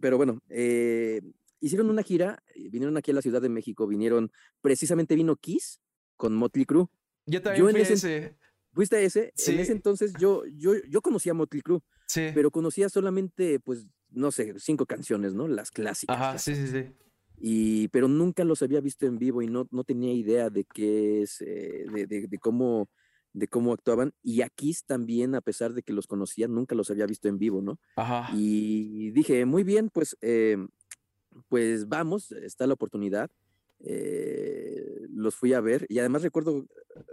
[0.00, 1.20] pero bueno, eh,
[1.60, 4.30] hicieron una gira, eh, vinieron aquí a la Ciudad de México, vinieron,
[4.60, 5.80] precisamente vino Kiss
[6.16, 6.86] con Motley Crue.
[7.26, 8.36] Yo también fui ese, ¿Fuiste
[8.92, 9.32] a ese?
[9.46, 12.30] En ese entonces yo, yo, yo conocía a Motley Crue, sí.
[12.34, 15.48] pero conocía solamente, pues, no sé, cinco canciones, ¿no?
[15.48, 16.16] Las clásicas.
[16.16, 16.84] Ajá, sí, sí, sí.
[17.36, 21.22] Y, pero nunca los había visto en vivo y no, no tenía idea de qué
[21.22, 22.88] es, eh, de, de, de, cómo
[23.34, 24.14] de cómo actuaban.
[24.22, 27.60] Y aquí también, a pesar de que los conocía, nunca los había visto en vivo,
[27.60, 27.78] ¿no?
[27.96, 28.30] Ajá.
[28.32, 30.68] Y dije, muy bien, pues, em,
[31.48, 33.30] pues vamos, está la oportunidad.
[33.80, 36.64] Eh, los fui a ver y además recuerdo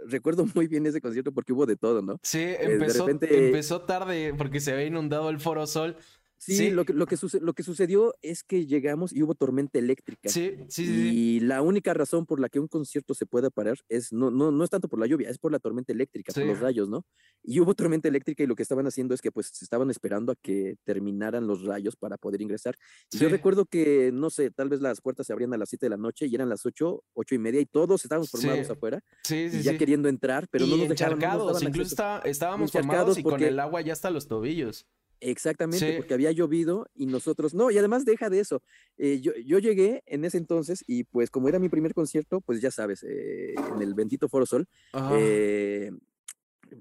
[0.06, 2.18] recuerdo muy bien ese concierto porque hubo de todo, ¿no?
[2.22, 5.96] Sí, eh, empezó, empezó tarde porque se había inundado el Foro Sol
[6.44, 10.28] Sí, Lo, que, lo, que lo que sucedió es que llegamos y hubo tormenta eléctrica.
[10.28, 11.10] Sí, sí, sí.
[11.12, 14.50] Y la única razón por la que un concierto se pueda parar es no, no,
[14.50, 17.06] no es tanto por la lluvia, es por la tormenta eléctrica, por los rayos, ¿no?
[17.44, 20.34] Y hubo tormenta eléctrica y lo que estaban haciendo es que pues estaban esperando a
[20.34, 22.74] que terminaran los rayos para poder ingresar.
[23.12, 25.90] yo recuerdo que, no sé, tal vez las puertas se abrían a las 7 de
[25.90, 29.00] la noche y eran las 8, 8 y media y todos estábamos formados afuera.
[29.22, 31.20] Sí, sí, ya queriendo entrar, pero no nos dejaban.
[31.62, 34.88] incluso estábamos formados y con el agua ya hasta los tobillos.
[35.24, 38.60] Exactamente, porque había llovido y nosotros, no, y además deja de eso.
[38.98, 42.60] Eh, yo, yo, llegué en ese entonces y pues como era mi primer concierto, pues
[42.60, 44.66] ya sabes, eh, en el Bendito Foro Sol,
[45.12, 45.92] eh,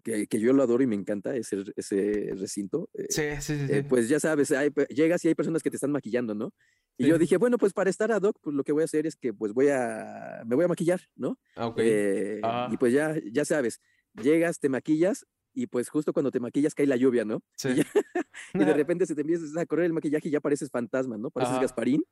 [0.04, 2.90] que, que, yo lo adoro y me encanta ese, ese recinto.
[3.10, 6.34] sí, sí, sí, Pues ya sabes, hay, llegas y hay personas que te están maquillando,
[6.34, 6.52] ¿no?
[6.98, 9.06] Y yo dije, bueno, pues para estar ad hoc, pues lo que voy a hacer
[9.06, 11.38] es que pues voy a, me voy a maquillar, ¿no?
[11.56, 13.82] Ah, y pues ya, ya sabes,
[14.20, 17.42] llegas, te maquillas y pues justo cuando te maquillas cae la lluvia, ¿no?
[17.56, 17.70] Sí.
[18.54, 21.30] Y, de repente se te empieza a correr el maquillaje y ya pareces fantasma, ¿no?
[21.30, 22.04] Pareces Gasparín.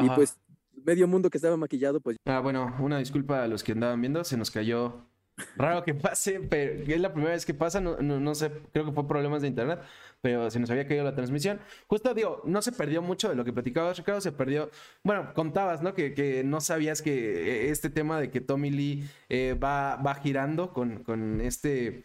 [0.00, 0.38] Y pues
[0.84, 2.16] medio mundo que estaba maquillado, pues...
[2.24, 5.06] Ah, bueno, una disculpa a los que andaban viendo, se nos cayó
[5.56, 8.92] Raro que pase, pero es la primera vez que pasa, no, no, sé, creo que
[8.92, 9.80] fue problemas de internet,
[10.22, 11.60] pero se nos había caído la transmisión.
[11.88, 14.70] Justo digo, no se perdió mucho de lo que platicabas, Ricardo, se perdió,
[15.02, 15.92] bueno, contabas, ¿no?
[15.92, 20.14] Que, que no sabías que eh, este tema de que Tommy Lee eh, va, va
[20.14, 22.04] girando con, con este,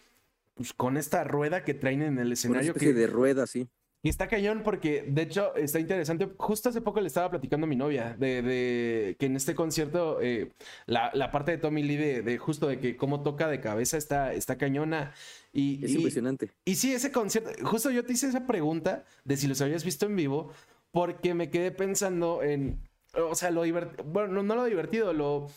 [0.61, 2.73] pues, con esta rueda que traen en el escenario.
[2.73, 3.67] que, de rueda, sí.
[4.03, 6.27] Y está cañón porque, de hecho, está interesante.
[6.37, 10.51] Justo hace poco le estaba platicando a mi novia de, que en este concierto eh,
[10.87, 14.57] la, parte de Tommy Lee de, justo de que cómo toca de cabeza está, está
[14.57, 15.13] cañona.
[15.53, 16.49] Y, es impresionante.
[16.65, 20.07] Y sí, ese concierto, justo yo te hice esa pregunta de si los habías visto
[20.07, 20.51] en vivo
[20.91, 22.79] porque me quedé pensando en,
[23.13, 25.47] o sea, lo divertido, bueno, no, no lo divertido, lo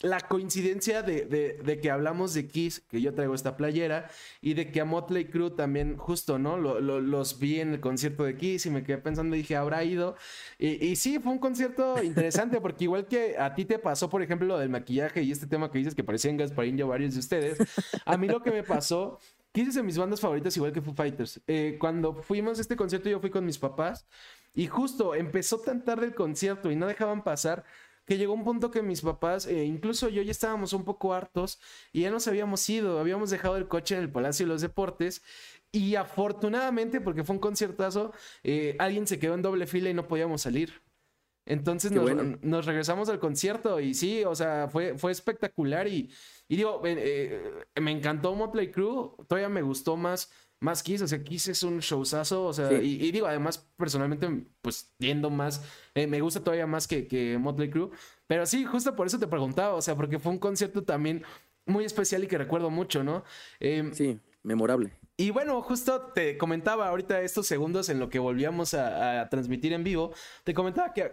[0.00, 4.08] la coincidencia de, que hablamos de Kiss, que yo traigo esta playera,
[4.40, 6.56] y de que a Motley Crue también, justo, ¿no?
[6.56, 10.16] los vi en el concierto de Kiss y me quedé pensando, dije, habrá ido.
[10.58, 14.22] Y, y, sí, fue un concierto interesante, porque igual que a ti te pasó, por
[14.22, 17.20] ejemplo, lo del maquillaje y este tema que dices que parecían Gasparín y varios de
[17.20, 17.58] ustedes,
[18.04, 19.18] a mí lo que me pasó.
[19.52, 21.40] Kiss es de mis bandas favoritas, igual que Foo Fighters.
[21.48, 24.06] Eh, cuando fuimos a este concierto, yo fui con mis papás
[24.54, 27.64] y justo empezó tan tarde el concierto y no dejaban pasar
[28.10, 31.60] que llegó un punto que mis papás, eh, incluso yo ya estábamos un poco hartos
[31.92, 35.22] y ya nos habíamos ido, habíamos dejado el coche en el Palacio de los Deportes
[35.70, 40.08] y afortunadamente, porque fue un conciertazo, eh, alguien se quedó en doble fila y no
[40.08, 40.82] podíamos salir.
[41.46, 46.10] Entonces nos, regresamos al concierto y sí, o sea, fue, fue espectacular y,
[46.48, 51.24] y digo, eh, me encantó Motley Crue, todavía me gustó más más Kiss, o sea,
[51.24, 54.28] Kiss es un showzazo, o sea, y, digo, además, personalmente,
[54.60, 57.90] pues, viendo más, eh, me gusta todavía más que, que Motley Crue,
[58.26, 61.24] pero sí, justo por eso te preguntaba, o sea, porque fue un concierto también
[61.64, 63.24] muy especial y que recuerdo mucho, ¿no?
[63.58, 64.92] Em, sí, memorable.
[65.20, 69.84] Y bueno, justo te comentaba ahorita estos segundos en lo que volvíamos a, transmitir en
[69.84, 70.14] vivo,
[70.44, 71.12] te comentaba que,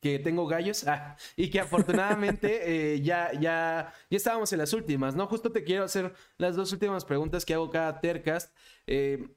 [0.00, 5.14] que tengo gallos ah, y que afortunadamente eh, ya, ya, ya estábamos en las últimas,
[5.14, 5.26] ¿no?
[5.26, 8.50] Justo te quiero hacer las dos últimas preguntas que hago cada Tercast.
[8.86, 9.28] Eh,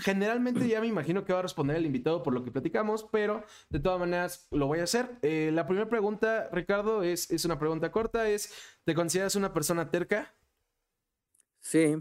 [0.00, 3.44] generalmente ya me imagino que va a responder el invitado por lo que platicamos, pero
[3.70, 5.18] de todas maneras lo voy a hacer.
[5.22, 8.52] Eh, la primera pregunta, Ricardo, es, es una pregunta corta, es,
[8.84, 10.34] ¿te consideras una persona terca?
[11.60, 11.96] Sí.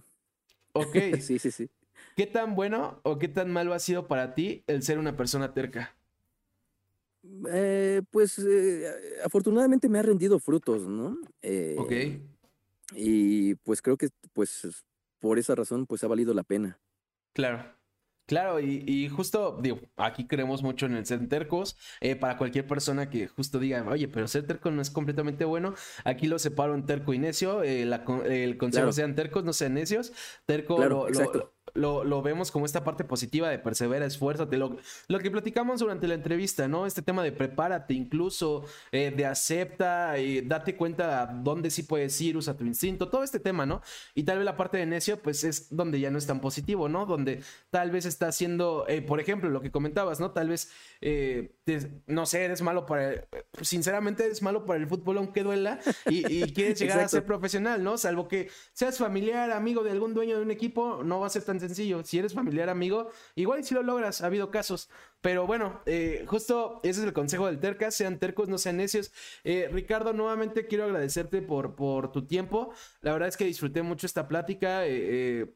[0.76, 0.96] Ok.
[1.22, 1.70] sí, sí, sí.
[2.16, 5.54] ¿Qué tan bueno o qué tan malo ha sido para ti el ser una persona
[5.54, 5.96] terca?
[7.50, 8.92] Eh, pues eh,
[9.24, 11.18] afortunadamente me ha rendido frutos, ¿no?
[11.78, 11.92] ok.
[11.92, 12.22] Eh,
[12.94, 14.86] y pues creo que pues
[15.20, 16.80] por esa razón pues ha valido la pena.
[17.34, 17.75] Claro.
[18.26, 21.78] Claro, y, justo, digo, aquí creemos mucho en el ser tercos.
[22.02, 25.76] Eh, para cualquier persona que justo diga, oye, pero ser terco no es completamente bueno,
[26.04, 27.62] aquí lo separo en terco y necio.
[27.64, 30.12] Eh, el consejo sean tercos, no sean necios.
[30.46, 34.58] Terco lo, lo, vemos como esta parte positiva de persevera, esfuérzate.
[34.58, 36.86] Lo, lo que platicamos durante la entrevista, ¿no?
[36.86, 42.38] Este tema de prepárate, incluso eh, de acepta, y date cuenta dónde sí puedes ir,
[42.38, 43.82] usa tu instinto, todo este tema, ¿no?
[44.14, 46.90] Y tal vez la parte de necio, pues es donde ya no es tan positivo,
[46.90, 47.06] ¿no?
[47.06, 50.32] Donde tal vez está haciendo, eh, por ejemplo, lo que comentabas, ¿no?
[50.32, 51.56] Tal vez, eh,
[52.08, 53.26] no sé, eres malo para,
[53.62, 57.98] sinceramente eres malo para el fútbol, aunque duela, y, quieres llegar a ser profesional, ¿no?
[57.98, 61.44] Salvo que seas familiar, amigo de algún dueño de un equipo, no va a ser
[61.44, 62.04] tan sencillo.
[62.04, 64.90] Si eres familiar, amigo, igual si lo logras, ha habido casos.
[65.22, 69.12] Pero bueno, eh, justo ese es el consejo del terca, sean tercos, no sean necios.
[69.44, 72.74] Eh, Ricardo, nuevamente quiero agradecerte por, por tu tiempo.
[73.02, 74.86] La verdad es que disfruté mucho esta plática.
[74.86, 75.54] Eh,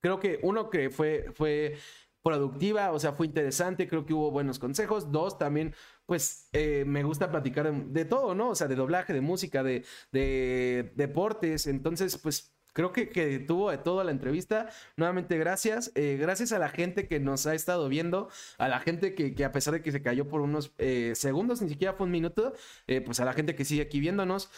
[0.00, 1.78] creo que uno que fue, fue
[2.22, 5.10] productiva, o sea, fue interesante, creo que hubo buenos consejos.
[5.10, 5.74] Dos, también,
[6.06, 6.48] pues,
[6.86, 8.50] me gusta platicar de, todo, ¿no?
[8.50, 11.66] O sea, de doblaje, de música, de, de deportes.
[11.66, 14.68] Entonces, pues, creo que, que, tuvo de todo la entrevista.
[14.96, 15.92] Nuevamente, gracias.
[15.94, 19.52] Eh, gracias a la gente que nos ha estado viendo, a la gente que, a
[19.52, 22.54] pesar de que se cayó por unos eh, segundos, ni siquiera fue un minuto,
[22.86, 24.50] eh, pues a la gente que sigue aquí viéndonos,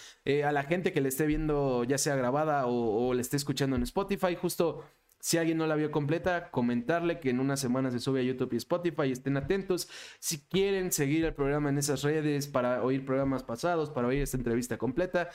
[0.45, 3.77] a la gente que le esté viendo ya sea grabada o, o le esté escuchando
[3.77, 4.85] en Spotify, justo.
[5.25, 8.53] Si alguien no la vio completa, comentarle que en unas semanas se sube a YouTube
[8.53, 9.11] y Spotify.
[9.11, 9.89] Estén atentos.
[10.19, 14.37] Si quieren seguir el programa en esas redes para oír programas pasados, para oír esta
[14.37, 15.31] entrevista completa,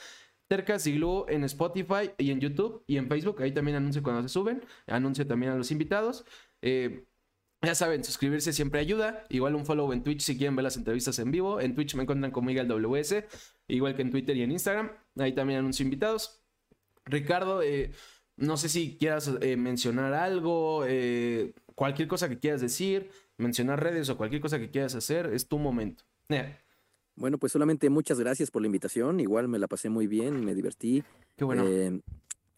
[0.50, 3.40] Glue en Spotify y en YouTube y en Facebook.
[3.42, 4.62] Ahí también anuncio cuando se suben.
[4.86, 6.24] Anuncio también a los invitados.
[6.60, 7.04] Eh,
[7.62, 9.26] ya saben, suscribirse siempre ayuda.
[9.28, 11.60] Igual un follow en Twitch si quieren ver las entrevistas en vivo.
[11.60, 13.26] En Twitch me encuentran con Miguel WS,
[13.68, 14.90] igual que en Twitter y en Instagram.
[15.18, 16.42] Ahí también anuncio invitados.
[17.04, 17.92] Ricardo, eh,
[18.36, 20.84] no sé si quieras eh, mencionar algo,
[21.74, 25.58] cualquier cosa que quieras decir, mencionar redes o cualquier cosa que quieras hacer, es tu
[25.58, 26.04] momento.
[27.16, 29.20] Bueno, pues solamente muchas gracias por la invitación.
[29.20, 31.02] Igual me la pasé muy bien, me divertí.
[31.36, 31.66] Qué bueno.
[31.66, 32.00] Eh,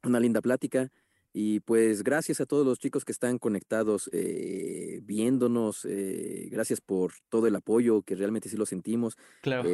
[0.04, 0.90] una linda plática.
[1.34, 5.86] Y pues gracias a todos los chicos que están conectados, eh, viéndonos.
[5.86, 9.16] Eh, gracias por todo el apoyo, que realmente sí lo sentimos.
[9.40, 9.68] Claro.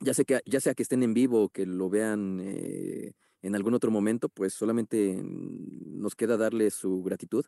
[0.00, 3.74] ya sea que, ya sea que estén en vivo o que lo vean en algún
[3.74, 7.44] otro momento, pues solamente nos queda darle su gratitud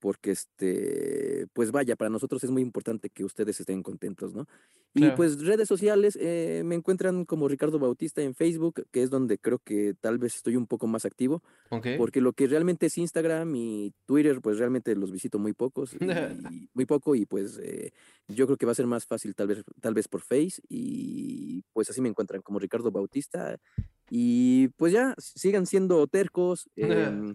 [0.00, 4.46] porque este, pues vaya, para nosotros es muy importante que ustedes estén contentos, ¿no?
[4.92, 9.38] Y pues redes sociales, eh, me encuentran como Ricardo Bautista en Facebook, que es donde
[9.38, 11.44] creo que tal vez estoy un poco más activo,
[11.96, 15.96] porque lo que realmente es Instagram y Twitter, pues realmente los visito muy pocos,
[16.74, 17.92] muy poco, y pues eh,
[18.26, 21.62] yo creo que va a ser más fácil tal vez, tal vez por Face, y
[21.72, 23.58] pues así me encuentran como Ricardo Bautista,
[24.10, 26.68] y pues ya, sigan siendo tercos.
[26.82, 27.34] Eh,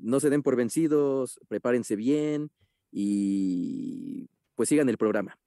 [0.00, 2.50] no se den por vencidos, prepárense bien
[2.90, 5.38] y pues sigan el programa.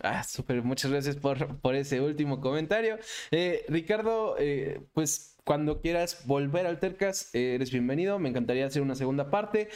[0.00, 2.98] Ah, súper, muchas gracias por, por, ese último comentario.
[3.30, 8.18] Eh, Ricardo, eh, pues cuando quieras volver al Tercas, eh, eres bienvenido.
[8.18, 9.68] Me encantaría hacer una segunda parte.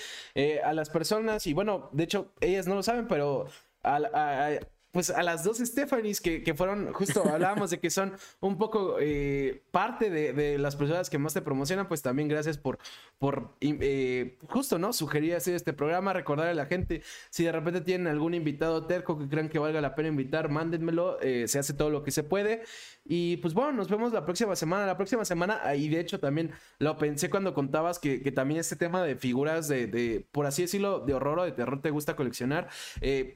[0.65, 3.47] a las personas, y bueno, de hecho, ellas no lo saben, pero
[3.83, 4.51] a,
[4.93, 8.97] pues a las dos Stephanies que, que fueron, justo hablábamos de que son un poco
[9.01, 12.79] eh, parte de, las personas que más te promocionan, pues también gracias por,
[13.19, 14.93] por eh, justo, ¿no?
[14.93, 19.19] Sugerir hacer este programa, recordar a la gente, si de repente tienen algún invitado terco
[19.19, 22.25] que crean que valga la pena invitar, mándenmelo, eh, se hace todo lo que se
[22.25, 22.63] puede.
[23.05, 24.87] Y pues bueno, nos vemos la próxima semana.
[24.87, 29.03] La próxima semana, y de hecho también lo pensé cuando contabas que, también este tema
[29.03, 32.69] de figuras de, por así decirlo, de horror o de terror te gusta coleccionar,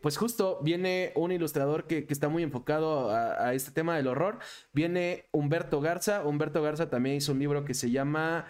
[0.03, 4.39] pues justo viene un ilustrador que, está muy enfocado a, este tema del horror.
[4.73, 6.25] Viene Humberto Garza.
[6.25, 8.47] Humberto Garza también hizo un libro que se llama,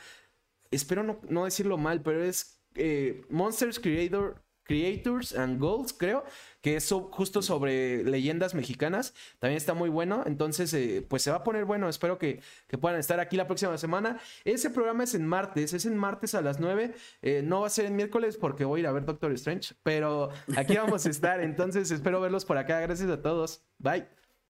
[0.71, 6.25] espero no, decirlo mal, pero es eh, Monsters Creator, Creators and Goals, creo,
[6.65, 9.13] que es justo sobre leyendas mexicanas.
[9.39, 10.23] También está muy bueno.
[10.25, 11.91] Entonces, eh, pues se va a poner bueno.
[11.91, 12.41] Espero que,
[12.81, 14.19] puedan estar aquí la próxima semana.
[14.47, 16.95] Ese programa es en martes, es en martes a las 9.
[17.21, 19.75] Eh, no va a ser en miércoles porque voy a ir a ver Doctor Strange,
[19.83, 21.39] pero aquí vamos a estar.
[21.43, 22.81] Entonces, espero verlos por acá.
[22.81, 23.63] Gracias a todos.
[23.77, 24.24] Bye.